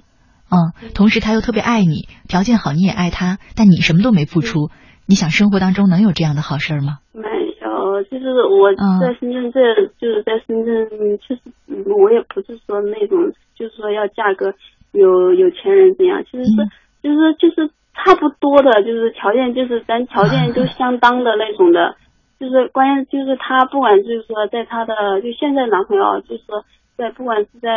[0.52, 4.70] 嗯，同时他又特别爱你，条件好你也爱他，但你什么都没付出，
[5.08, 7.00] 你想生活当中能有这样的好事儿吗？
[7.14, 7.24] 没
[7.64, 9.60] 有，就是我嗯在深圳这，
[9.98, 10.90] 就是在深圳，
[11.26, 14.54] 其实嗯我也不是说那种，就是说要嫁个
[14.92, 16.70] 有有钱人怎样，其实是、嗯
[17.02, 21.96] 就是就是差不多的，就是条件就是咱条件都相当的那种的，
[22.40, 26.64] 就是关键就是他不管就是说在他的就现在男朋友，啊就是说
[26.96, 27.70] 在不管是在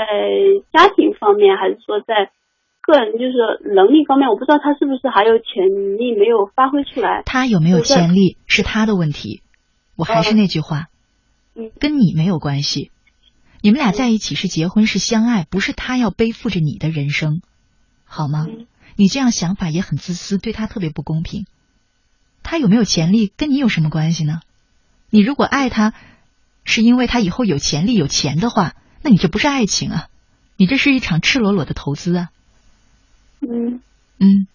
[0.73, 2.29] 家庭方面，还是说在
[2.87, 7.23] 个人就是能力方面，我不知道他是不是还有潜力没有发挥出来。
[7.25, 9.43] 他有没有潜力是他的问题。
[9.97, 10.87] 我还是那句话，
[11.55, 12.91] 嗯跟你没有关系。
[13.63, 17.41] 你们俩在一起是结婚是相爱，不是他要背负着你的人生，
[18.05, 18.47] 好吗？
[18.49, 18.67] 嗯
[18.97, 21.47] 你这样想法也很自私，对他特别不公平。
[22.45, 24.41] 他有没有潜力跟你有什么关系呢？
[25.11, 25.95] 你如果爱他，
[26.65, 30.07] 是因为他以后有潜力有钱的话，那你这不是爱情啊，
[30.57, 32.29] 你这是一场赤裸裸的投资啊。
[33.51, 33.81] 嗯
[34.19, 34.47] 嗯，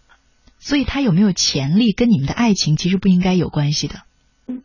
[0.58, 4.02] 所以他有没有潜力跟你们的爱情其实不应该有关系的。
[4.48, 4.64] 嗯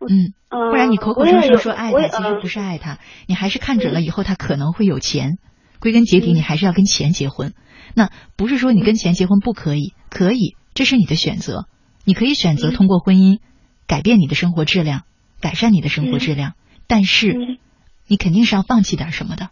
[0.00, 5.38] 嗯，嗯，不然你口口声声说爱他，其实不嗯是爱他，你还是看准了以后他可能会有钱。
[5.80, 7.54] 归根结底，嗯你还是要跟钱结婚。
[7.94, 11.66] 那不是说你跟钱结婚不可以，可以，这是你的选择。
[12.04, 13.38] 你可以选择嗯通过婚姻
[13.86, 15.02] 改变你的生活质量，
[15.40, 16.54] 改善你的生活质量，
[16.86, 17.58] 但是嗯
[18.06, 19.50] 你肯定是要放弃点什么的。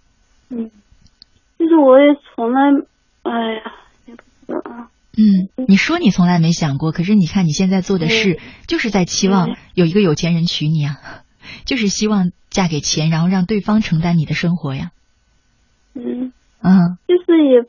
[0.50, 0.70] 嗯，
[1.58, 2.60] 就是我也从来，
[3.22, 3.72] 哎呀，
[5.16, 10.96] 嗯，你说你从来没想过，可是你看你现在做的事，就是在期望嗯有一个有钱人娶你啊，
[11.66, 14.92] 就是希望嫁给钱，然后让对方承担你的生活呀。
[15.94, 16.32] 嗯，
[16.62, 17.68] 嗯就是也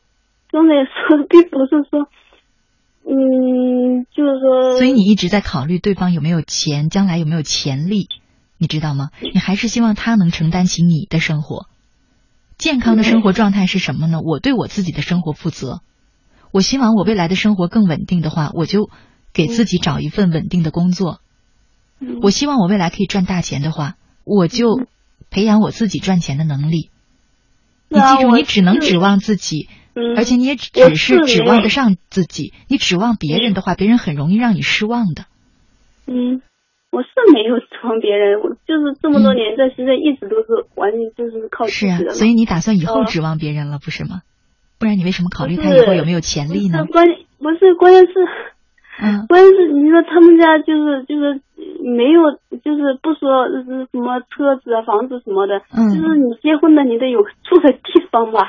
[0.51, 2.07] 刚才说，并不是说，
[3.03, 8.07] 嗯，就是说，所以你一直在考虑对方有没有钱，将来有没有潜力，
[8.59, 9.09] 你知道吗？
[9.33, 11.65] 你还是希望他能承担起你的生活。
[12.57, 14.21] 健康的生活状态是什么呢？
[14.23, 15.81] 我对我自己的生活负责。
[16.51, 18.89] 我希望我未来的生活更稳定的话，我就
[19.33, 21.19] 给自己找一份稳定的工作。
[21.99, 24.81] 嗯我希望我未来可以赚大钱的话，我就
[25.29, 26.89] 培养我自己赚钱的能力。
[27.89, 32.53] 你记住，你只能指望自己，嗯，而且你也只只是指望得上自己。
[32.67, 35.25] 你指望别人的话，别人很容易让你失望的。
[36.07, 36.41] 嗯，
[36.89, 42.15] 我是没有指望别人，我就是这么多年在深圳一直都是完全就是靠自是啊己的，嘛。
[42.15, 44.21] 所以你打算以后呃指望别人了，不是吗？
[44.81, 46.85] 不然你为什么考虑他以后有没有潜力呢？
[46.89, 47.05] 关
[47.37, 48.13] 不是关键是。
[49.03, 51.41] 嗯关键是你说他们家就是就是
[51.81, 52.33] 没有
[52.65, 58.41] 就是不说是什么车子啊房子什么的，嗯就是你结婚了你得有住的地方吧？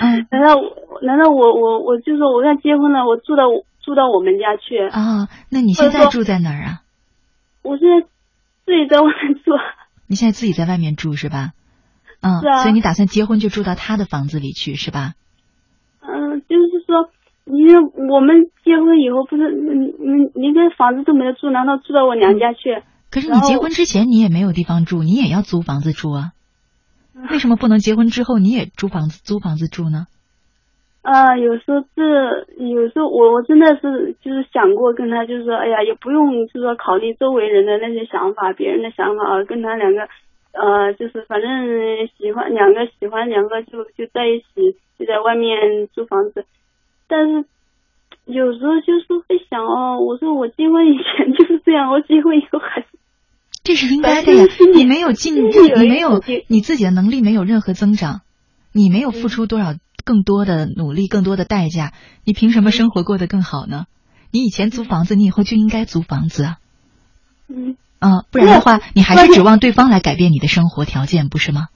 [0.00, 3.44] 嗯难道我难道我我我就说我要结婚了，我住到
[3.84, 4.78] 住到我们家去？
[4.88, 6.82] 啊，那你现在住在哪儿啊？
[7.62, 8.06] 我现在
[8.64, 9.50] 自己在外面住，
[10.08, 11.50] 你现在自己在外面住是吧？
[12.20, 15.12] 嗯，所以你打算结婚就住到他的房子里去是吧？
[16.06, 17.10] 嗯，就是说。
[17.46, 17.74] 因为
[18.08, 22.80] 我们结婚以后不是，嗯嗯，连个房子都没有住，难道住到我娘家去？
[23.10, 26.32] 可是你结婚之前你也没有地方住，你也要租房子住啊？
[27.30, 30.06] 为什么不能结婚之后你也租房子租房子住呢？
[31.02, 32.02] 啊，有时候这
[32.64, 40.08] 有时候我我真的是就是想过跟他，就是说，哎呀，也不用就是说考虑周围人的那些想法，别人的想法，跟他两个，
[40.54, 41.50] 呃，就是反正
[42.16, 46.46] 喜欢两个喜欢两个就就在一起，就在外面租房子，
[47.08, 47.44] 但是
[48.24, 52.86] 有时候就是会想哦，我说我结婚以前 就是这样，我结婚以后还是
[53.64, 54.44] 这是应该的呀
[54.74, 55.50] 你没有进你
[55.88, 58.20] 没有你自己的能力没有任何增长，
[58.72, 59.74] 你没有付出多少
[60.04, 61.92] 更多的努力、更多的代价，
[62.24, 63.86] 你凭什么生活过得更好呢？
[64.30, 66.56] 你以前租房子，你以后就应该租房子啊，
[67.48, 71.68] 嗯啊，不然的话，你还是指望对方来改变你的生活条件，不是吗？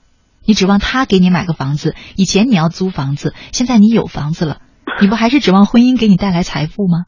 [0.44, 4.60] 你指望他给你买个房子，以前你要租房子，现在你有房子了，
[5.00, 7.06] 你不还是指望婚姻给你带来财富吗？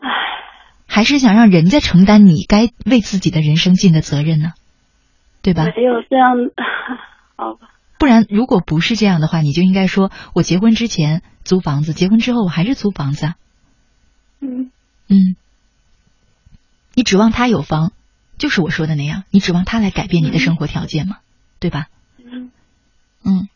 [0.00, 0.08] 唉，
[0.86, 4.52] 还是想让人家承担你该为自己的人生尽的责任呢？
[5.40, 5.64] 对吧？
[5.64, 6.36] 没有这样，
[7.36, 7.68] 好吧，
[7.98, 13.34] 不然，如果不是这样的话，你就应该说，我结婚之前租房子，结婚之后我还是租房子啊。
[14.40, 14.70] 嗯
[15.08, 15.36] 嗯，
[16.94, 17.92] 你指望他有房，
[18.38, 21.16] 就是我说的那样，你指望他来改变你的生活条件吗？
[21.58, 21.86] 对吧？
[22.18, 22.50] 嗯，
[23.24, 23.48] 嗯，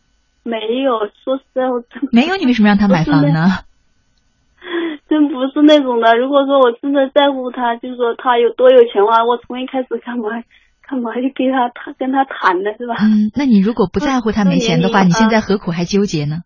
[0.43, 3.61] 没有，说实在我真没有，你为什么让他买房呢？
[5.09, 6.17] 真不是那种的。
[6.17, 10.29] 如果说我真的在乎他，就是说他有多有钱的话，我从一开始干嘛
[10.89, 12.95] 干嘛就给他他跟他谈的是吧？
[13.01, 16.43] 嗯，那你如果不在乎他没钱的话，嗯你现在何苦还纠结呢？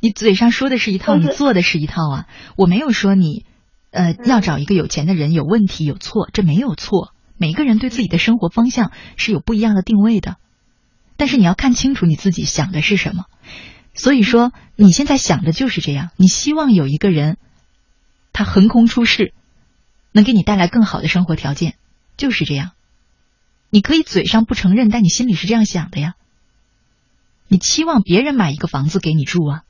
[0.00, 2.26] 你嘴上说的是一套，你做的是一套啊！
[2.56, 3.44] 我没有说你，
[3.96, 7.14] 呃，要找一个有钱的人有问题有错，这没有错。
[7.38, 10.36] 每个人对自己的生活方向是有不一样的定位的，
[11.16, 13.24] 但是你要看清楚你自己想的是什么。
[13.94, 17.38] 所以说，你现在想的就是这样，你希望有一个人，
[18.34, 19.32] 他横空出世，
[20.12, 21.76] 能给你带来更好的生活条件，
[22.18, 22.72] 就是这样。
[23.70, 26.16] 你可以嘴上不承认，但你心里是这样想的呀。
[27.48, 29.62] 你期望别人买一个房子给你住啊，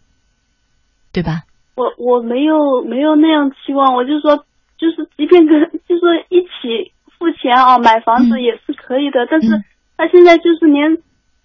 [1.12, 1.44] 对吧？
[1.76, 4.36] 我我没有没有那样期望，我就说
[4.76, 9.64] 就是即便跟就说一起付钱啊，买房子嗯也是可以的，但是嗯
[9.96, 10.98] 他现在就是连。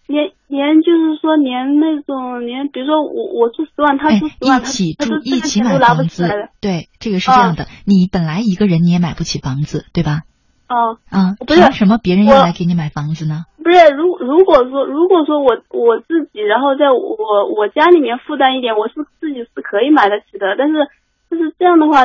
[0.08, 7.68] 连连就是说连那种连比如说我我出十万他哎出十万，一起他他都住一起买房子起来的，对，这个是这样的。
[7.86, 10.24] 你本来一个人你也买不起房子，对吧？
[10.72, 10.96] 啊。
[11.10, 13.46] 啊，不是凭什么别人要来给你买房子呢？
[13.64, 20.56] 不是，如如果说如果说我我自己，然后在我我家里面负担一点，我是自己是可以买得起的。
[20.58, 20.88] 但是
[21.30, 22.04] 就是这样的话，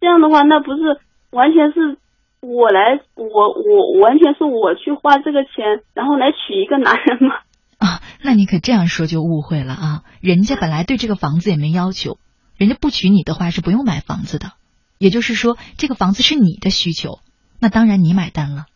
[0.00, 0.98] 这样的话，那不是
[1.30, 1.96] 完全是
[2.40, 7.36] 我来，我我完全是我去花这个钱，然后来娶一个男人吗？
[7.78, 10.02] 啊，那你可这样说就误会了啊！
[10.20, 12.18] 人家本来对这个房子也没要求，
[12.56, 14.52] 人家不娶你的话是不用买房子的。
[14.98, 17.18] 也就是说，这个房子是你的需求，
[17.58, 18.66] 那当然你买单了。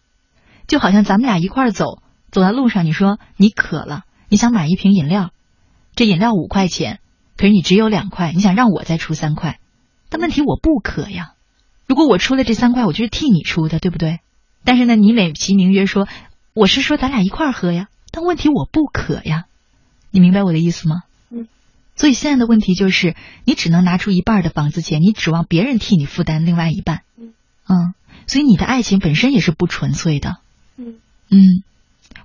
[0.66, 5.30] 就好像咱们俩一块儿走，走在路上，你说你渴了，你想买一瓶饮料，
[5.96, 7.00] 这饮料五块钱，
[7.36, 9.58] 可是你只有两块，你想让我再出三块，
[10.08, 11.32] 但问题我不渴呀。
[11.86, 14.20] 如果我出了这三块，我就是替你出的，对不对？
[14.64, 16.06] 但是呢，你美其名曰说
[16.54, 19.46] 我是说咱俩一块儿喝呀，但问题我不渴呀，
[20.12, 21.02] 你明白我的意思吗？
[21.30, 21.48] 嗯。
[21.96, 27.02] 所以现在的问题就是，你只能拿出一半的房子钱，你指望别人替你负担另外一半。
[27.68, 27.94] 嗯。
[28.20, 30.38] 嗯，所以你的爱情本身也是不纯粹的。
[30.76, 30.98] 嗯
[31.28, 31.62] 嗯，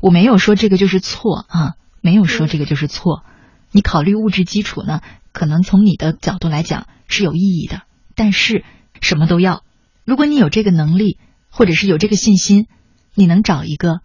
[0.02, 3.24] 我没有说这个就是错啊，没有说这个就是错。
[3.72, 7.82] 你考虑物质基础呢，可能从你的角度来讲是有意义的，
[8.16, 8.64] 但是
[9.02, 9.64] 什么都要。
[10.06, 11.18] 如果你有这个能力，
[11.50, 12.68] 或者是有这个信心，
[13.14, 14.02] 你能找一个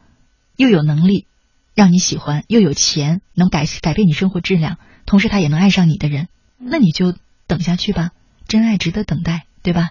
[0.57, 1.27] 又有能力
[1.75, 6.29] 让你喜欢，又有钱能改改变你生活质量，同时他也能爱上你的人，
[6.59, 7.15] 那你就
[7.47, 8.11] 等下去吧。
[8.49, 9.91] 真爱值得等待，对吧？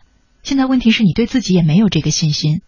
[0.50, 2.62] 现在问题是你对自己也没有这个信心，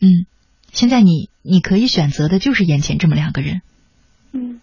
[0.00, 0.24] 嗯，
[0.72, 3.60] 现在你你可以选择的就是眼前这么两个人，
[4.32, 4.62] 嗯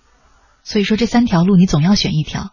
[0.63, 2.51] 所以说这三条路你总要选一条。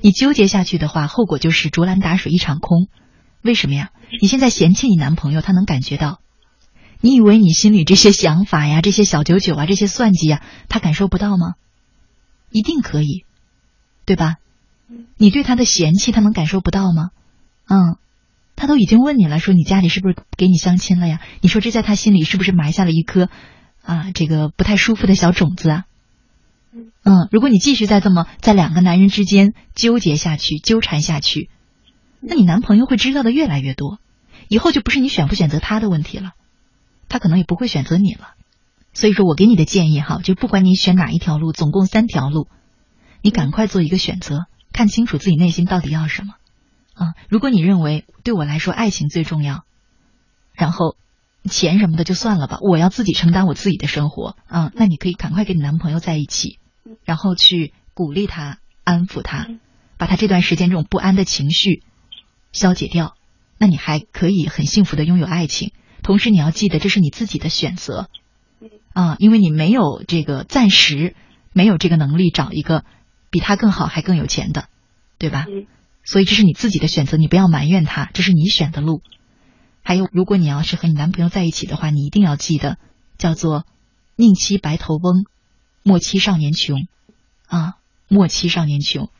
[0.00, 2.88] 你纠结下去的话，后果就是竹篮打水一场空。
[3.40, 3.92] 为什么呀？
[4.20, 6.18] 你现在嫌弃你男朋友，他能感觉到。
[7.00, 11.54] 你以为你心里这些想法呀、这些小九九啊、这些算计呀，他感受不到吗？
[12.50, 13.24] 一定可以，
[14.06, 14.38] 对吧？
[15.16, 17.10] 你对他的嫌弃，他能感受不到吗？
[17.68, 17.96] 嗯，
[18.60, 21.22] 他都已经问你了，说你家里是不是给你相亲了呀？
[21.40, 23.30] 你说这在他心里是不是埋下了一颗
[23.82, 25.84] 啊这个不太舒服的小种子啊？
[27.02, 31.48] 嗯，如果你继续再这么在两个男人之间纠结下去、纠缠下去，
[32.20, 33.98] 那你男朋友会知道的越来越多，
[34.48, 36.32] 以后就不是你选不选择他的问题了，
[37.08, 38.34] 他可能也不会选择你了。
[38.92, 42.46] 所以说我给你的建议哈，就不管你选哪一条路，总共三条路，
[43.22, 46.34] 你赶快做一个选择，看清楚自己内心到底要什么
[47.00, 47.14] 啊。
[47.28, 49.64] 如果你认为对我来说爱情最重要，
[50.52, 50.96] 然后
[51.44, 56.58] 钱什么的就算了吧，我要自己承担我自己的生活啊，那你可以赶快跟你男朋友在一起，
[57.04, 59.48] 然后去鼓励他、安抚他，
[59.96, 61.82] 把他这段时间这种不安的情绪
[62.52, 63.16] 消解掉，
[63.56, 65.72] 那你还可以很幸福的拥有爱情。
[66.02, 68.08] 同时，你要记得这是你自己的选择
[68.92, 71.14] 啊，因为你没有这个暂时
[71.52, 72.84] 没有这个能力找一个
[73.30, 74.68] 比他更好还更有钱的，
[75.18, 75.46] 对吧？
[76.02, 79.02] 嗯所以这是你自己的选择，你不要埋怨他，这是你选的路。
[79.82, 82.78] 还有，如果你要是和你男朋友在一起的话，你一定要记得，
[83.16, 83.64] 叫做
[84.16, 85.24] “宁欺白头翁，
[85.82, 86.86] 莫欺少年穷”
[87.46, 87.74] 啊，
[88.08, 89.10] 莫欺少年穷。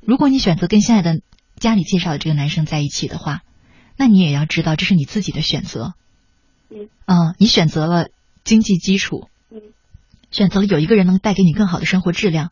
[0.00, 1.20] 如果你选择跟现在的
[1.58, 3.42] 家里介绍的这个男生在一起的话，
[3.96, 5.94] 那你也要知道这是你自己的选择。
[6.70, 8.08] 嗯啊，你选择了
[8.44, 9.60] 经济基础，嗯
[10.30, 12.50] 选择了有一个人能带给你更好的生活质量，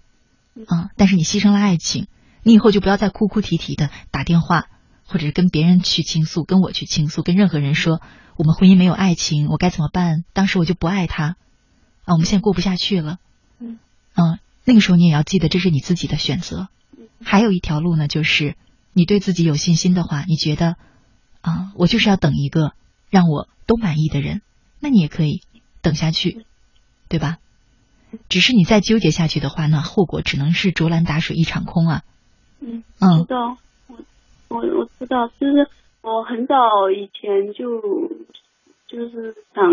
[0.67, 2.07] 啊，但是你牺牲了爱情，
[2.43, 4.67] 你以后就不要再哭哭啼啼的打电话，
[5.07, 8.01] 或者是跟别人去倾诉，跟我去倾诉，跟任何人说
[8.37, 10.25] 我们婚姻没有爱情，我该怎么办？
[10.33, 11.37] 当时我就不爱他，
[12.05, 13.19] 啊，我们现在过不下去了，
[13.61, 13.79] 嗯
[14.15, 16.69] 啊，那个时候你也要记得这是你自己的选择。
[17.25, 18.57] 还有一条路呢，就是
[18.93, 20.77] 你对自己有信心的话，你觉得
[21.41, 22.73] 啊，我就是要等一个
[23.09, 24.43] 让我都满意的人，
[24.81, 25.43] 那你也可以
[25.81, 26.45] 等下去，
[27.09, 27.39] 对吧？
[28.29, 32.03] 只是你再纠结下去的话，那后果只能是竹篮打水一场空啊。
[32.63, 33.57] 嗯，嗯知道，
[33.89, 33.97] 我
[34.49, 35.67] 我我知道，就是
[36.03, 37.81] 我很早以前就
[38.87, 39.65] 就是想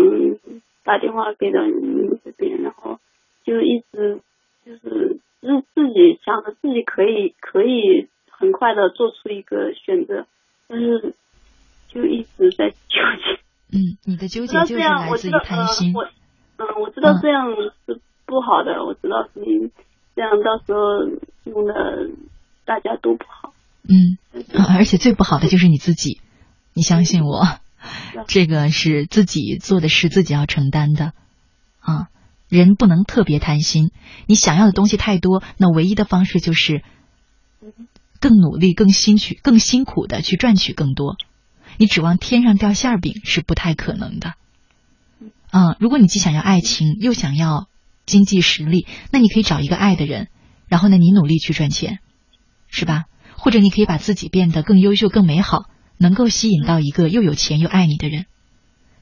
[0.84, 2.98] 打电话给到你们这边，然后
[3.44, 4.20] 就一直
[4.64, 10.26] 就是自自己想着自己可以可以很快的做出一个选择，
[10.66, 11.14] 但是
[11.88, 13.40] 就一直在纠结。
[13.72, 16.04] 嗯，你的纠结就是来自于我知道，呃贪心。，我
[16.58, 17.54] 嗯，我知道嗯这样
[17.86, 19.70] 是不好的，我知道是
[20.16, 21.04] 这样，到时候
[21.44, 22.08] 弄得
[22.64, 23.52] 大家都不好。
[23.82, 24.18] 嗯，
[24.76, 26.20] 而且最不好的就是你自己，
[26.74, 27.40] 你相信我，
[28.14, 31.12] 嗯这个是自己做的事自己要承担的
[31.80, 32.08] 啊。
[32.48, 33.92] 人不能特别贪心，
[34.26, 36.82] 你想要的东西太多，那唯一的方式就是
[38.18, 41.16] 更努力、更辛苦、更辛苦的去赚取更多。
[41.78, 44.34] 你指望天上掉馅儿饼是不太可能的。
[45.50, 47.68] 啊，如果你既想要爱情，又想要
[48.04, 50.28] 经济实力，那你可以找一个爱的人，
[50.66, 52.00] 然后呢，你努力去赚钱，
[52.70, 53.04] 是吧？
[53.36, 55.64] 或者你可以把自己变得更优秀、更美好，
[55.96, 58.26] 能够吸引到一个又有钱又爱你的人。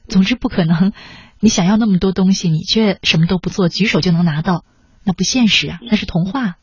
[0.07, 0.93] 总之，不可能
[1.39, 4.63] 你想要那么多东西，你却什么都不做，举手就能拿到，
[5.03, 6.57] 那不现实啊，那是童话。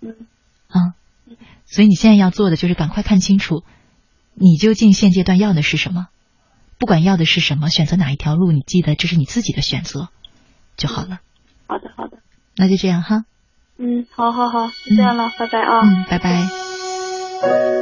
[0.00, 0.26] 嗯
[0.68, 0.94] 啊，
[1.66, 3.64] 所以你现在要做的就是赶快看清楚，
[4.34, 6.06] 你究竟现阶段要的是什么。
[6.78, 10.08] 不管要的是什么，选择哪一条路，你记得这是你自己的选择
[10.76, 11.20] 就好了。
[11.66, 12.18] 好的好的，
[12.56, 13.24] 那就这样哈，
[13.78, 15.80] 嗯，好好好，就这样了，拜拜啊。
[15.80, 17.81] 嗯，拜拜。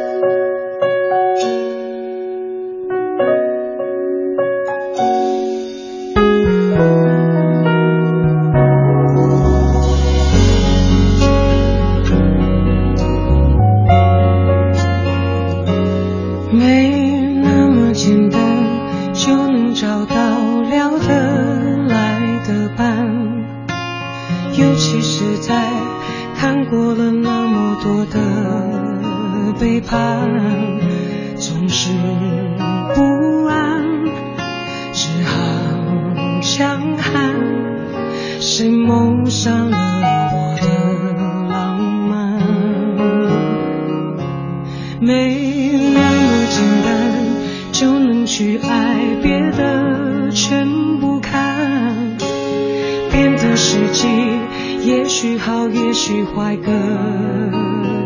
[55.82, 56.70] 也许坏，各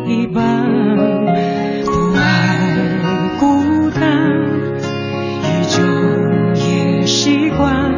[0.07, 0.65] 一半。
[1.85, 2.23] 不爱
[3.39, 4.31] 孤单，
[5.43, 5.83] 依旧
[6.55, 7.93] 也习惯。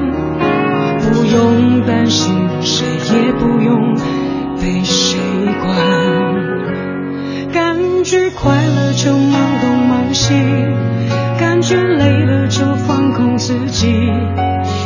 [0.98, 3.94] 不用担心，谁也不用
[4.60, 5.18] 被谁
[5.62, 5.68] 管。
[7.52, 10.34] 感觉快乐就忙东忙西，
[11.38, 14.10] 感觉累了就放空自己。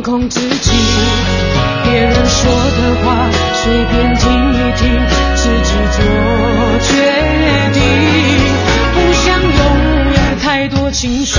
[0.00, 0.70] 放空自己。
[1.84, 4.88] 别人说的话随便听一听，
[5.34, 5.98] 自己做
[6.80, 6.88] 决
[7.74, 7.78] 定。
[8.94, 9.52] 不想拥
[10.14, 11.38] 有太多情绪，